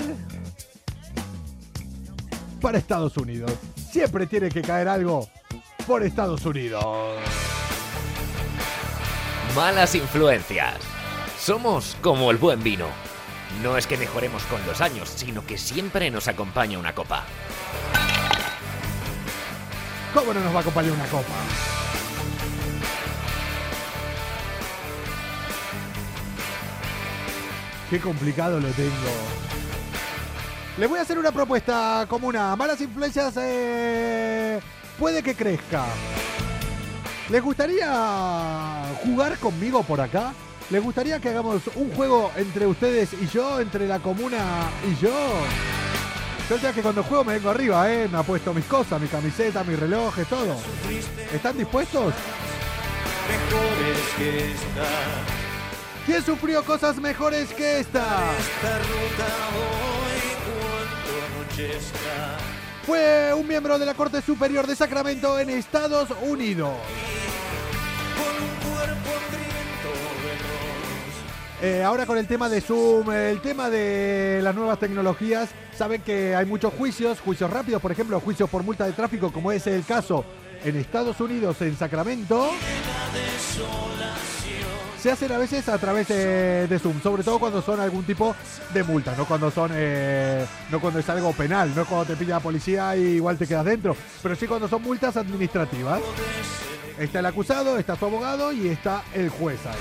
para 2.62 2.78
Estados 2.78 3.18
Unidos. 3.18 3.52
Siempre 3.92 4.28
tiene 4.28 4.50
que 4.50 4.62
caer 4.62 4.88
algo 4.88 5.28
por 5.88 6.04
Estados 6.04 6.46
Unidos. 6.46 6.84
Malas 9.56 9.96
influencias. 9.96 10.76
Somos 11.40 11.98
como 12.02 12.32
el 12.32 12.38
buen 12.38 12.62
vino. 12.62 12.88
No 13.64 13.78
es 13.78 13.88
que 13.88 13.98
mejoremos 13.98 14.44
con 14.44 14.66
los 14.68 14.82
años, 14.82 15.10
sino 15.16 15.46
que 15.46 15.58
siempre 15.58 16.12
nos 16.12 16.28
acompaña 16.28 16.78
una 16.78 16.94
copa. 16.94 17.26
¿Cómo 20.14 20.34
no 20.34 20.40
nos 20.40 20.54
va 20.54 20.60
a 20.60 20.62
acompañar 20.62 20.92
una 20.92 21.06
copa? 21.08 21.34
Qué 27.90 28.00
complicado 28.00 28.60
lo 28.60 28.68
tengo. 28.70 28.92
Le 30.78 30.88
voy 30.88 31.00
a 31.00 31.02
hacer 31.02 31.18
una 31.18 31.32
propuesta 31.32 32.06
comuna. 32.08 32.56
Malas 32.56 32.80
influencias 32.82 33.34
eh, 33.38 34.60
puede 35.00 35.24
que 35.24 35.34
crezca. 35.34 35.86
¿Les 37.30 37.42
gustaría 37.42 38.84
jugar 39.04 39.38
conmigo 39.40 39.84
por 39.84 40.02
acá? 40.02 40.34
¿Les 40.70 40.84
gustaría 40.84 41.20
que 41.20 41.30
hagamos 41.30 41.64
un 41.76 41.92
juego 41.96 42.32
entre 42.36 42.68
ustedes 42.68 43.14
y 43.14 43.28
yo, 43.28 43.60
entre 43.60 43.88
la 43.88 44.00
comuna 44.00 44.70
y 44.88 44.96
yo? 45.02 45.12
Yo 46.48 46.58
ya 46.58 46.72
que 46.72 46.82
cuando 46.82 47.04
juego 47.04 47.24
me 47.24 47.34
vengo 47.34 47.50
arriba, 47.50 47.92
¿eh? 47.92 48.08
Me 48.12 48.20
ha 48.20 48.24
puesto 48.24 48.54
mis 48.54 48.66
cosas, 48.66 49.02
mi 49.02 49.08
camiseta, 49.08 49.64
mis 49.64 49.80
relojes, 49.80 50.28
todo. 50.28 50.56
¿Están 51.34 51.58
dispuestos? 51.58 52.14
Mejores 53.28 54.00
que 54.18 55.39
¿Quién 56.10 56.26
sufrió 56.26 56.64
cosas 56.64 56.98
mejores 56.98 57.54
que 57.54 57.82
esta? 57.82 58.02
esta 58.02 58.80
ruta 58.80 59.28
hoy 59.54 60.18
cuando 60.50 61.44
anochezca. 61.44 62.38
Fue 62.84 63.32
un 63.36 63.48
miembro 63.48 63.78
de 63.78 63.86
la 63.86 63.94
Corte 63.94 64.20
Superior 64.24 64.66
de 64.66 64.76
Sacramento 64.76 65.38
en 65.38 65.52
Estados 65.52 66.10
Unidos. 66.24 66.74
Eh, 71.62 71.84
ahora 71.84 72.08
con 72.08 72.18
el 72.18 72.26
tema 72.26 72.50
de 72.50 72.62
Zoom, 72.62 73.12
el 73.12 73.40
tema 73.42 73.70
de 73.70 74.40
las 74.42 74.56
nuevas 74.56 74.80
tecnologías, 74.80 75.50
saben 75.78 76.02
que 76.02 76.36
hay 76.36 76.48
muchos 76.48 76.74
juicios, 76.74 77.20
juicios 77.20 77.52
rápidos, 77.52 77.80
por 77.84 77.92
ejemplo, 77.92 78.20
juicios 78.20 78.50
por 78.50 78.64
multa 78.64 78.88
de 78.88 78.94
tráfico, 78.94 79.32
como 79.32 79.52
es 79.52 79.68
el 79.68 79.86
caso 79.86 80.26
en 80.64 80.76
Estados 80.76 81.22
Unidos, 81.22 81.62
en 81.62 81.78
Sacramento. 81.78 82.50
Se 85.02 85.10
hacen 85.10 85.32
a 85.32 85.38
veces 85.38 85.70
a 85.70 85.78
través 85.78 86.10
de, 86.10 86.68
de 86.68 86.80
Zoom, 86.80 87.02
sobre 87.02 87.24
todo 87.24 87.40
cuando 87.40 87.62
son 87.62 87.80
algún 87.80 88.04
tipo 88.04 88.36
de 88.74 88.84
multa, 88.84 89.16
no 89.16 89.26
cuando 89.26 89.50
son, 89.50 89.72
eh, 89.74 90.46
no 90.70 90.82
cuando 90.82 91.00
es 91.00 91.08
algo 91.08 91.32
penal, 91.32 91.74
no 91.74 91.86
cuando 91.86 92.06
te 92.06 92.18
pilla 92.18 92.36
la 92.36 92.40
policía 92.42 92.98
y 92.98 93.16
igual 93.16 93.38
te 93.38 93.48
quedas 93.48 93.64
dentro, 93.64 93.96
pero 94.22 94.36
sí 94.36 94.46
cuando 94.46 94.68
son 94.68 94.82
multas 94.82 95.16
administrativas. 95.16 96.02
Está 97.00 97.20
el 97.20 97.26
acusado, 97.28 97.78
está 97.78 97.96
su 97.96 98.06
abogado 98.06 98.52
y 98.52 98.68
está 98.68 99.04
el 99.14 99.30
juez 99.30 99.66
ahí. 99.66 99.78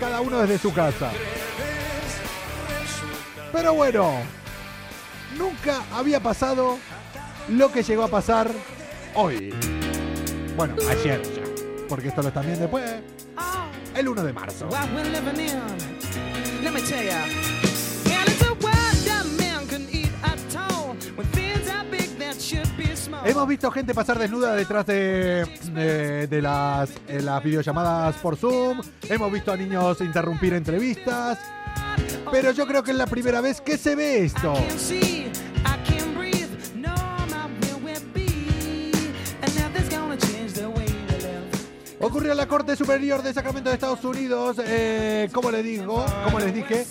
Cada 0.00 0.22
uno 0.22 0.38
desde 0.38 0.56
su 0.56 0.72
casa. 0.72 1.10
Pero 3.52 3.74
bueno, 3.74 4.10
nunca 5.36 5.82
había 5.92 6.18
pasado 6.20 6.78
lo 7.50 7.70
que 7.70 7.82
llegó 7.82 8.04
a 8.04 8.08
pasar 8.08 8.50
hoy. 9.14 9.52
Bueno, 10.56 10.76
ayer 10.90 11.20
ya. 11.22 11.42
Porque 11.90 12.08
esto 12.08 12.22
lo 12.22 12.28
están 12.28 12.46
viendo 12.46 12.62
después. 12.62 13.02
El 13.94 14.08
1 14.08 14.22
de 14.24 14.32
marzo. 14.32 14.68
Hemos 23.24 23.48
visto 23.48 23.70
gente 23.70 23.94
pasar 23.94 24.18
desnuda 24.18 24.54
detrás 24.54 24.86
de, 24.86 25.44
de- 25.74 26.26
de 26.26 26.42
las, 26.42 26.90
las 27.08 27.42
videollamadas 27.44 28.16
por 28.16 28.36
Zoom. 28.36 28.80
Hemos 29.08 29.32
visto 29.32 29.52
a 29.52 29.56
niños 29.56 30.00
interrumpir 30.00 30.54
entrevistas. 30.54 31.38
Pero 32.30 32.52
yo 32.52 32.66
creo 32.66 32.82
que 32.82 32.92
es 32.92 32.96
la 32.96 33.06
primera 33.06 33.40
vez 33.40 33.60
que 33.60 33.76
se 33.76 33.94
ve 33.96 34.24
esto. 34.24 34.54
Ocurrió 42.10 42.32
en 42.32 42.38
la 42.38 42.48
Corte 42.48 42.74
Superior 42.74 43.22
de 43.22 43.32
Sacramento 43.32 43.68
de 43.70 43.74
Estados 43.74 44.04
Unidos, 44.04 44.56
eh, 44.64 45.28
como 45.32 45.48
les 45.52 45.62
digo, 45.62 46.04
como 46.24 46.40
les 46.40 46.52
dije, 46.52 46.84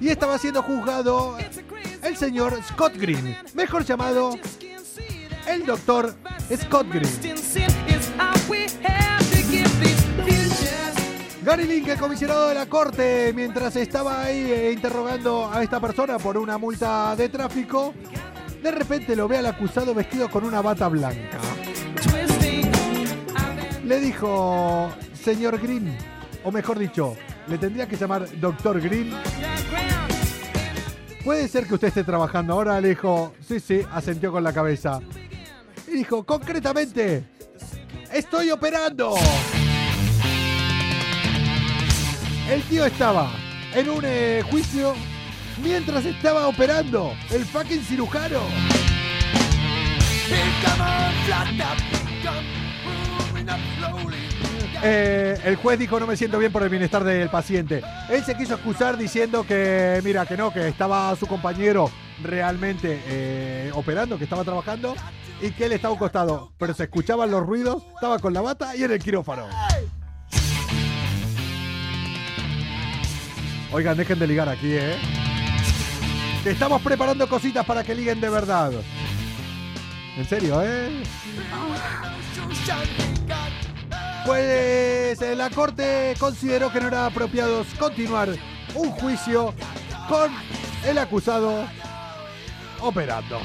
y 0.00 0.08
estaba 0.08 0.36
siendo 0.36 0.64
juzgado 0.64 1.38
el 2.02 2.16
señor 2.16 2.60
Scott 2.64 2.94
Green, 2.96 3.36
mejor 3.54 3.84
llamado 3.84 4.36
el 5.46 5.64
doctor 5.64 6.12
Scott 6.52 6.88
Green. 6.88 7.36
Gary 11.44 11.64
Link, 11.68 11.86
el 11.86 11.98
comisionado 12.00 12.48
de 12.48 12.54
la 12.56 12.66
Corte, 12.66 13.32
mientras 13.36 13.76
estaba 13.76 14.24
ahí 14.24 14.50
eh, 14.50 14.72
interrogando 14.72 15.48
a 15.52 15.62
esta 15.62 15.78
persona 15.78 16.18
por 16.18 16.36
una 16.36 16.58
multa 16.58 17.14
de 17.14 17.28
tráfico, 17.28 17.94
de 18.60 18.72
repente 18.72 19.14
lo 19.14 19.28
ve 19.28 19.38
al 19.38 19.46
acusado 19.46 19.94
vestido 19.94 20.28
con 20.28 20.42
una 20.44 20.60
bata 20.60 20.88
blanca. 20.88 21.38
Le 23.88 24.00
dijo, 24.00 24.92
señor 25.14 25.58
Green, 25.58 25.96
o 26.44 26.52
mejor 26.52 26.78
dicho, 26.78 27.16
le 27.46 27.56
tendría 27.56 27.88
que 27.88 27.96
llamar 27.96 28.28
doctor 28.38 28.78
Green. 28.82 29.14
¿Puede 31.24 31.48
ser 31.48 31.66
que 31.66 31.72
usted 31.72 31.88
esté 31.88 32.04
trabajando 32.04 32.52
ahora? 32.52 32.82
Le 32.82 32.90
dijo, 32.90 33.32
sí, 33.40 33.58
sí, 33.60 33.80
asentió 33.90 34.30
con 34.30 34.44
la 34.44 34.52
cabeza. 34.52 35.00
Y 35.86 35.92
dijo, 35.92 36.22
concretamente, 36.22 37.24
estoy 38.12 38.50
operando. 38.50 39.14
El 42.50 42.62
tío 42.64 42.84
estaba 42.84 43.32
en 43.74 43.88
un 43.88 44.02
eh, 44.04 44.42
juicio 44.50 44.92
mientras 45.62 46.04
estaba 46.04 46.46
operando 46.46 47.14
el 47.30 47.42
fucking 47.42 47.80
cirujano. 47.80 48.42
Eh, 54.82 55.36
el 55.44 55.56
juez 55.56 55.78
dijo 55.78 55.98
no 55.98 56.06
me 56.06 56.16
siento 56.16 56.38
bien 56.38 56.52
por 56.52 56.62
el 56.62 56.68
bienestar 56.68 57.02
del 57.04 57.28
paciente. 57.28 57.82
Él 58.08 58.24
se 58.24 58.36
quiso 58.36 58.54
excusar 58.54 58.96
diciendo 58.96 59.44
que, 59.44 60.00
mira, 60.04 60.24
que 60.26 60.36
no, 60.36 60.52
que 60.52 60.68
estaba 60.68 61.14
su 61.16 61.26
compañero 61.26 61.90
realmente 62.22 63.02
eh, 63.06 63.70
operando, 63.74 64.18
que 64.18 64.24
estaba 64.24 64.44
trabajando 64.44 64.94
y 65.40 65.50
que 65.50 65.66
él 65.66 65.72
estaba 65.72 65.90
a 65.90 65.94
un 65.94 65.98
costado. 65.98 66.52
Pero 66.58 66.74
se 66.74 66.84
escuchaban 66.84 67.30
los 67.30 67.44
ruidos, 67.44 67.82
estaba 67.94 68.18
con 68.18 68.32
la 68.32 68.40
bata 68.40 68.76
y 68.76 68.84
en 68.84 68.92
el 68.92 68.98
quirófano. 68.98 69.46
Oigan, 73.72 73.96
dejen 73.96 74.18
de 74.18 74.26
ligar 74.26 74.48
aquí, 74.48 74.72
¿eh? 74.72 74.96
Estamos 76.44 76.80
preparando 76.80 77.28
cositas 77.28 77.66
para 77.66 77.84
que 77.84 77.94
liguen 77.94 78.20
de 78.20 78.30
verdad. 78.30 78.72
En 80.18 80.28
serio, 80.28 80.60
¿eh? 80.64 81.04
Pues 84.26 85.20
la 85.36 85.48
corte 85.48 86.14
consideró 86.18 86.72
que 86.72 86.80
no 86.80 86.88
era 86.88 87.06
apropiado 87.06 87.64
continuar 87.78 88.30
un 88.74 88.90
juicio 88.90 89.54
con 90.08 90.32
el 90.84 90.98
acusado 90.98 91.64
operando. 92.80 93.40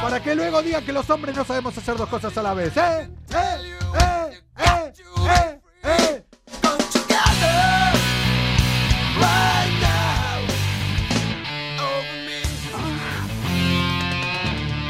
Para 0.00 0.22
que 0.22 0.34
luego 0.34 0.62
diga 0.62 0.80
que 0.80 0.94
los 0.94 1.10
hombres 1.10 1.36
no 1.36 1.44
sabemos 1.44 1.76
hacer 1.76 1.98
dos 1.98 2.08
cosas 2.08 2.38
a 2.38 2.42
la 2.42 2.54
vez, 2.54 2.74
¿eh? 2.74 3.10
¿Eh? 3.30 3.74
¿Eh? 4.00 4.42
¿Eh? 4.56 4.92
¿Eh? 5.28 5.60
¿Eh? 5.84 6.24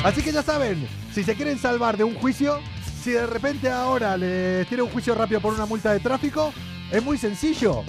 Así 0.05 0.21
que 0.21 0.33
ya 0.33 0.43
saben, 0.43 0.89
si 1.15 1.23
se 1.23 1.37
quieren 1.37 1.59
salvar 1.59 1.97
de 1.97 2.03
un 2.03 2.15
juicio, 2.17 2.61
si 3.03 3.13
de 3.13 3.25
repente 3.25 3.71
ahora 3.71 4.17
les 4.17 4.67
tiene 4.67 4.83
un 4.83 4.91
juicio 4.91 5.15
rápido 5.15 5.41
por 5.41 5.55
una 5.55 5.65
multa 5.65 5.93
de 5.93 6.01
tráfico, 6.01 6.53
es 6.91 7.03
muy 7.03 7.17
sencillo. 7.17 7.85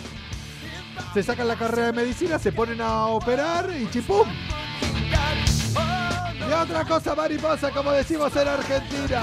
Se 1.13 1.23
sacan 1.23 1.47
la 1.47 1.55
carrera 1.55 1.87
de 1.87 1.93
medicina, 1.93 2.37
se 2.37 2.51
ponen 2.51 2.81
a 2.81 3.07
operar 3.07 3.69
y 3.75 3.89
chipum. 3.89 4.27
Y 6.47 6.53
otra 6.53 6.85
cosa 6.85 7.15
mariposa, 7.15 7.71
como 7.71 7.91
decimos 7.91 8.35
en 8.35 8.47
Argentina. 8.47 9.21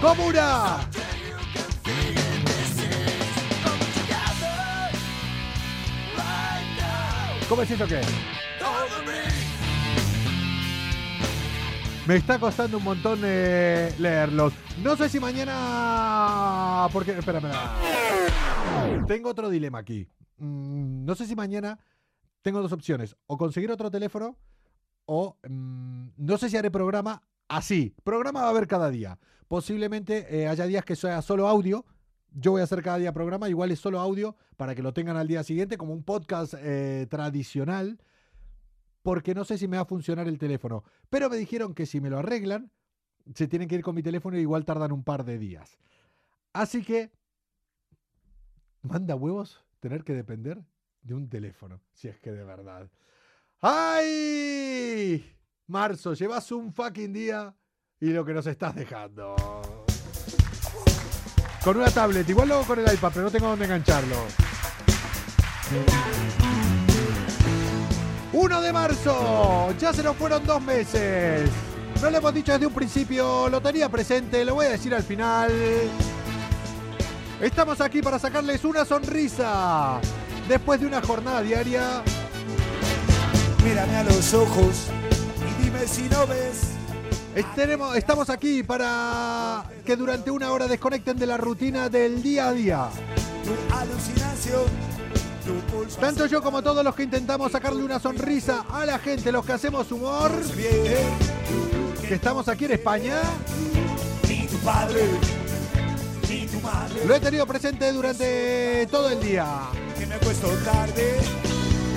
Comuna. 0.00 0.78
¿Cómo 7.48 7.62
es 7.62 7.70
eso 7.70 7.86
qué? 7.86 8.00
Me 12.06 12.16
está 12.16 12.38
costando 12.38 12.78
un 12.78 12.84
montón 12.84 13.20
eh, 13.24 13.94
leerlos. 13.98 14.52
No 14.82 14.96
sé 14.96 15.08
si 15.08 15.20
mañana. 15.20 16.88
Porque. 16.92 17.12
Espera, 17.12 17.38
espera. 17.38 19.06
Tengo 19.06 19.30
otro 19.30 19.48
dilema 19.48 19.78
aquí. 19.78 20.08
Mm, 20.38 21.04
no 21.04 21.14
sé 21.14 21.26
si 21.26 21.36
mañana 21.36 21.78
tengo 22.42 22.62
dos 22.62 22.72
opciones. 22.72 23.16
O 23.26 23.36
conseguir 23.36 23.70
otro 23.70 23.90
teléfono. 23.90 24.36
O 25.04 25.36
mm, 25.48 26.08
no 26.16 26.38
sé 26.38 26.50
si 26.50 26.56
haré 26.56 26.70
programa 26.70 27.22
así. 27.48 27.94
Programa 28.02 28.42
va 28.42 28.48
a 28.48 28.50
haber 28.50 28.66
cada 28.66 28.90
día. 28.90 29.18
Posiblemente 29.46 30.26
eh, 30.30 30.48
haya 30.48 30.66
días 30.66 30.84
que 30.84 30.96
sea 30.96 31.22
solo 31.22 31.46
audio. 31.48 31.84
Yo 32.38 32.50
voy 32.50 32.60
a 32.60 32.64
hacer 32.64 32.82
cada 32.82 32.98
día 32.98 33.14
programa. 33.14 33.48
Igual 33.48 33.70
es 33.70 33.80
solo 33.80 33.98
audio 33.98 34.36
para 34.58 34.74
que 34.74 34.82
lo 34.82 34.92
tengan 34.92 35.16
al 35.16 35.26
día 35.26 35.42
siguiente 35.42 35.78
como 35.78 35.94
un 35.94 36.04
podcast 36.04 36.54
eh, 36.58 37.06
tradicional 37.08 37.98
porque 39.00 39.34
no 39.34 39.44
sé 39.44 39.56
si 39.56 39.68
me 39.68 39.78
va 39.78 39.84
a 39.84 39.86
funcionar 39.86 40.28
el 40.28 40.36
teléfono. 40.36 40.84
Pero 41.08 41.30
me 41.30 41.36
dijeron 41.36 41.74
que 41.74 41.86
si 41.86 42.00
me 42.00 42.10
lo 42.10 42.18
arreglan, 42.18 42.70
se 43.34 43.48
tienen 43.48 43.68
que 43.68 43.76
ir 43.76 43.82
con 43.82 43.94
mi 43.94 44.02
teléfono 44.02 44.36
y 44.36 44.40
igual 44.40 44.66
tardan 44.66 44.92
un 44.92 45.02
par 45.02 45.24
de 45.24 45.38
días. 45.38 45.78
Así 46.52 46.82
que, 46.82 47.10
manda 48.82 49.14
huevos 49.14 49.64
tener 49.80 50.04
que 50.04 50.12
depender 50.12 50.62
de 51.02 51.14
un 51.14 51.28
teléfono, 51.28 51.80
si 51.92 52.08
es 52.08 52.18
que 52.18 52.32
de 52.32 52.44
verdad. 52.44 52.90
¡Ay! 53.60 55.24
Marzo, 55.68 56.12
llevas 56.12 56.52
un 56.52 56.72
fucking 56.72 57.12
día 57.12 57.56
y 57.98 58.10
lo 58.10 58.24
que 58.24 58.34
nos 58.34 58.46
estás 58.46 58.74
dejando. 58.74 59.36
Con 61.66 61.78
una 61.78 61.90
tablet, 61.90 62.28
igual 62.28 62.46
luego 62.46 62.62
con 62.62 62.78
el 62.78 62.94
iPad, 62.94 63.10
pero 63.12 63.24
no 63.24 63.30
tengo 63.32 63.48
dónde 63.48 63.64
engancharlo. 63.64 64.14
1 68.32 68.60
de 68.60 68.72
marzo, 68.72 69.74
ya 69.76 69.92
se 69.92 70.04
nos 70.04 70.16
fueron 70.16 70.46
dos 70.46 70.62
meses. 70.62 71.50
No 72.00 72.08
lo 72.08 72.18
hemos 72.18 72.34
dicho 72.34 72.52
desde 72.52 72.68
un 72.68 72.72
principio, 72.72 73.48
lo 73.48 73.60
tenía 73.60 73.88
presente, 73.88 74.44
lo 74.44 74.54
voy 74.54 74.66
a 74.66 74.68
decir 74.70 74.94
al 74.94 75.02
final. 75.02 75.50
Estamos 77.40 77.80
aquí 77.80 78.00
para 78.00 78.20
sacarles 78.20 78.64
una 78.64 78.84
sonrisa. 78.84 80.00
Después 80.46 80.80
de 80.80 80.86
una 80.86 81.02
jornada 81.02 81.42
diaria. 81.42 82.04
Mírame 83.64 83.96
a 83.96 84.04
los 84.04 84.34
ojos 84.34 84.86
y 85.40 85.64
dime 85.64 85.84
si 85.88 86.02
no 86.02 86.28
ves. 86.28 86.75
Estaremos- 87.36 87.94
estamos 87.96 88.30
aquí 88.30 88.62
para 88.62 89.64
que 89.84 89.94
durante 89.94 90.30
una 90.30 90.50
hora 90.52 90.66
desconecten 90.66 91.18
de 91.18 91.26
la 91.26 91.36
rutina 91.36 91.90
del 91.90 92.22
día 92.22 92.48
a 92.48 92.52
día. 92.52 92.88
Tanto 96.00 96.24
yo 96.24 96.42
como 96.42 96.62
todos 96.62 96.82
los 96.82 96.94
que 96.94 97.02
intentamos 97.02 97.52
sacarle 97.52 97.84
una 97.84 98.00
sonrisa 98.00 98.64
a 98.70 98.86
la 98.86 98.98
gente, 98.98 99.30
los 99.30 99.44
que 99.44 99.52
hacemos 99.52 99.92
humor, 99.92 100.30
que 102.08 102.14
estamos 102.14 102.48
aquí 102.48 102.64
en 102.64 102.72
España, 102.72 103.20
lo 107.06 107.14
he 107.14 107.20
tenido 107.20 107.46
presente 107.46 107.92
durante 107.92 108.88
todo 108.90 109.10
el 109.10 109.20
día. 109.20 109.46
Tarde, 110.64 111.18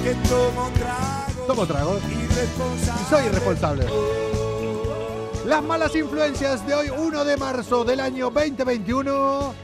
que 0.04 0.14
tomo 0.28 0.70
trago. 0.78 1.48
Tomo 1.48 1.64
Irresponsable. 1.64 3.02
y 3.02 3.10
soy 3.10 3.26
irresponsable. 3.26 3.86
Las 5.50 5.64
malas 5.64 5.96
influencias 5.96 6.66
de 6.68 6.76
hoy, 6.76 6.90
1 6.92 7.26
de 7.26 7.36
marzo 7.36 7.84
del 7.84 8.02
año 8.02 8.30
2021, 8.30 9.56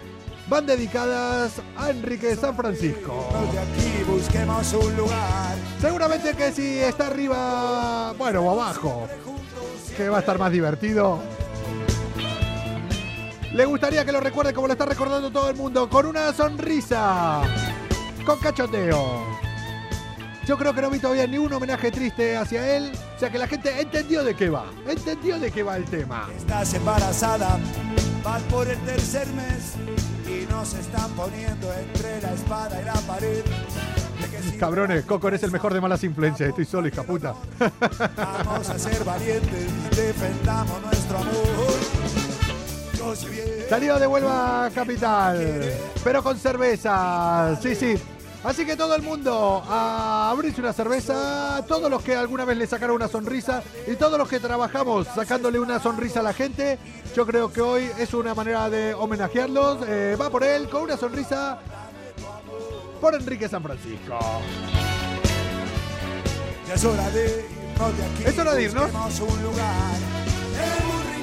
van 0.47 0.65
dedicadas 0.65 1.61
a 1.77 1.91
Enrique 1.91 2.36
San 2.36 2.55
Francisco. 2.55 3.29
De 3.53 3.59
aquí 3.59 4.03
busquemos 4.07 4.73
un 4.73 4.97
lugar. 4.97 5.55
Seguramente 5.79 6.33
que 6.33 6.51
si 6.51 6.79
está 6.79 7.05
arriba, 7.05 8.13
bueno, 8.17 8.41
o 8.41 8.49
abajo, 8.49 9.07
que 9.95 10.09
va 10.09 10.17
a 10.17 10.19
estar 10.21 10.39
más 10.39 10.51
divertido. 10.51 11.19
Le 13.53 13.65
gustaría 13.65 14.03
que 14.03 14.11
lo 14.11 14.21
recuerde 14.21 14.55
como 14.55 14.65
lo 14.65 14.73
está 14.73 14.88
recordando 14.88 15.29
todo 15.29 15.51
el 15.51 15.55
mundo, 15.55 15.88
con 15.88 16.07
una 16.07 16.33
sonrisa, 16.33 17.43
con 18.25 18.39
cachoteo. 18.39 19.23
Yo 20.47 20.57
creo 20.57 20.73
que 20.73 20.81
no 20.81 20.89
vi 20.89 20.97
todavía 20.97 21.27
ni 21.27 21.38
un 21.38 21.53
homenaje 21.53 21.91
triste 21.91 22.36
hacia 22.36 22.75
él, 22.75 22.91
o 23.16 23.20
sea 23.20 23.30
que 23.30 23.38
la 23.38 23.47
gente 23.47 23.80
entendió 23.80 24.24
de 24.24 24.36
qué 24.36 24.49
va, 24.49 24.66
entendió 24.88 25.39
de 25.39 25.49
qué 25.49 25.63
va 25.63 25.78
el 25.78 25.86
tema. 25.86 26.28
Estás 26.36 26.74
embarazada, 26.74 27.57
vas 28.24 28.41
por 28.43 28.68
el 28.68 28.78
tercer 28.80 29.26
mes 29.28 29.74
y 30.28 30.45
nos 30.51 30.74
están 30.74 31.09
poniendo 31.11 31.72
entre 31.74 32.22
la 32.22 32.34
espada 32.34 32.82
y 32.82 32.86
la 32.86 32.93
pared. 32.93 33.43
Cabrones, 34.59 35.05
Coco 35.05 35.30
eres 35.30 35.43
el 35.43 35.51
mejor 35.51 35.74
de 35.74 35.82
malas 35.82 36.03
influencias, 36.03 36.49
estoy 36.49 36.66
solo, 36.66 36.88
hija 36.88 37.03
puta. 37.03 37.36
vamos 38.18 38.70
a 38.70 38.78
ser 38.78 39.03
valientes, 39.03 39.95
defendamos 39.95 40.82
nuestro 40.82 41.18
amor. 41.18 41.76
Salido 43.70 43.99
de 43.99 44.07
Huelva 44.07 44.70
Capital, 44.74 45.72
pero 46.03 46.22
con 46.22 46.38
cerveza, 46.38 47.57
sí, 47.61 47.76
sí. 47.76 47.95
Así 48.45 48.63
que 48.63 48.77
todo 48.77 48.93
el 48.95 49.01
mundo 49.01 49.63
a 49.67 50.29
abrirse 50.29 50.61
una 50.61 50.71
cerveza, 50.71 51.65
todos 51.67 51.89
los 51.89 52.03
que 52.03 52.15
alguna 52.15 52.45
vez 52.45 52.55
le 52.57 52.67
sacaron 52.67 52.97
una 52.97 53.07
sonrisa 53.07 53.63
y 53.87 53.95
todos 53.95 54.19
los 54.19 54.29
que 54.29 54.39
trabajamos 54.39 55.07
sacándole 55.07 55.59
una 55.59 55.79
sonrisa 55.79 56.19
a 56.19 56.23
la 56.23 56.31
gente, 56.31 56.77
yo 57.15 57.25
creo 57.25 57.51
que 57.51 57.61
hoy 57.61 57.89
es 57.97 58.13
una 58.13 58.35
manera 58.35 58.69
de 58.69 58.93
homenajearlos. 58.93 59.79
Eh, 59.87 60.15
va 60.21 60.29
por 60.29 60.43
él 60.43 60.69
con 60.69 60.83
una 60.83 60.95
sonrisa 60.95 61.57
por 63.01 63.15
Enrique 63.15 63.49
San 63.49 63.63
Francisco. 63.63 64.19
Ya 66.67 66.75
es 66.75 66.85
hora 66.85 67.09
de 67.09 67.45
irnos 67.73 67.97
de 67.97 68.05
aquí. 68.05 68.23
Es 68.25 68.37
hora 68.37 68.53
de 68.53 68.63
irnos. 68.63 68.91
Busquemos 68.91 69.19
un 69.21 69.43
lugar 69.43 71.14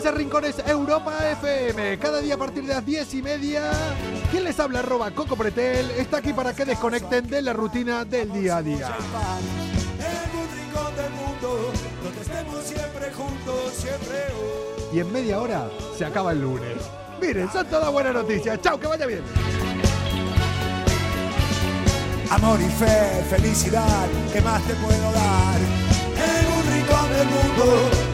Ese 0.00 0.12
rincón 0.12 0.46
es 0.46 0.58
Europa 0.66 1.12
FM. 1.30 1.98
Cada 1.98 2.22
día 2.22 2.32
a 2.32 2.38
partir 2.38 2.62
de 2.62 2.72
las 2.72 2.86
10 2.86 3.12
y 3.16 3.20
media. 3.20 3.70
¿Quién 4.30 4.44
les 4.44 4.58
habla? 4.58 4.78
Arroba 4.78 5.10
Coco 5.10 5.36
Pretel. 5.36 5.90
Está 5.90 6.16
aquí 6.16 6.32
para 6.32 6.54
que 6.54 6.64
desconecten 6.64 7.28
de 7.28 7.42
la 7.42 7.52
rutina 7.52 8.06
del 8.06 8.32
día 8.32 8.56
a 8.56 8.62
día. 8.62 8.96
Y 14.90 15.00
en 15.00 15.12
media 15.12 15.38
hora 15.38 15.68
se 15.98 16.06
acaba 16.06 16.32
el 16.32 16.40
lunes. 16.40 16.78
Miren, 17.20 17.52
son 17.52 17.66
todas 17.66 17.92
buenas 17.92 18.14
noticias. 18.14 18.58
Chao, 18.62 18.80
que 18.80 18.86
vaya 18.86 19.04
bien. 19.04 19.22
Amor 22.30 22.58
y 22.58 22.70
fe, 22.70 23.22
felicidad, 23.28 24.08
¿qué 24.32 24.40
más 24.40 24.62
te 24.62 24.72
puedo 24.76 25.12
dar? 25.12 25.89
del 27.20 27.28
mundo, 27.28 27.64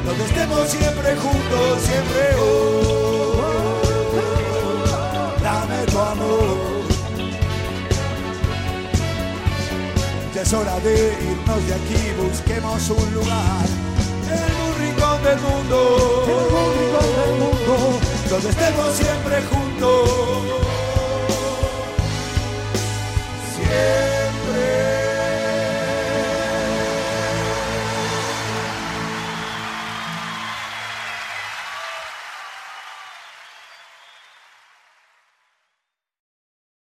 donde 0.05 0.25
estemos 0.25 0.69
siempre 0.69 1.17
juntos, 1.17 1.83
siempre 1.83 2.23
oh, 2.41 3.81
dame 5.43 5.87
tu 5.87 5.99
amor. 5.99 6.57
Ya 10.35 10.43
es 10.43 10.53
hora 10.53 10.79
de 10.81 11.15
irnos 11.23 11.67
de 11.67 11.75
aquí, 11.75 12.13
busquemos 12.21 12.91
un 12.91 13.15
lugar, 13.15 13.67
el 14.29 14.75
rincón 14.83 15.23
del 15.23 15.39
mundo, 15.41 15.79
el 16.27 16.75
rincón 16.79 17.11
del 17.21 17.35
mundo, 17.45 17.75
donde 18.29 18.49
estemos 18.51 18.95
siempre 18.97 19.43
juntos. 19.51 20.11
Siempre. 23.55 24.16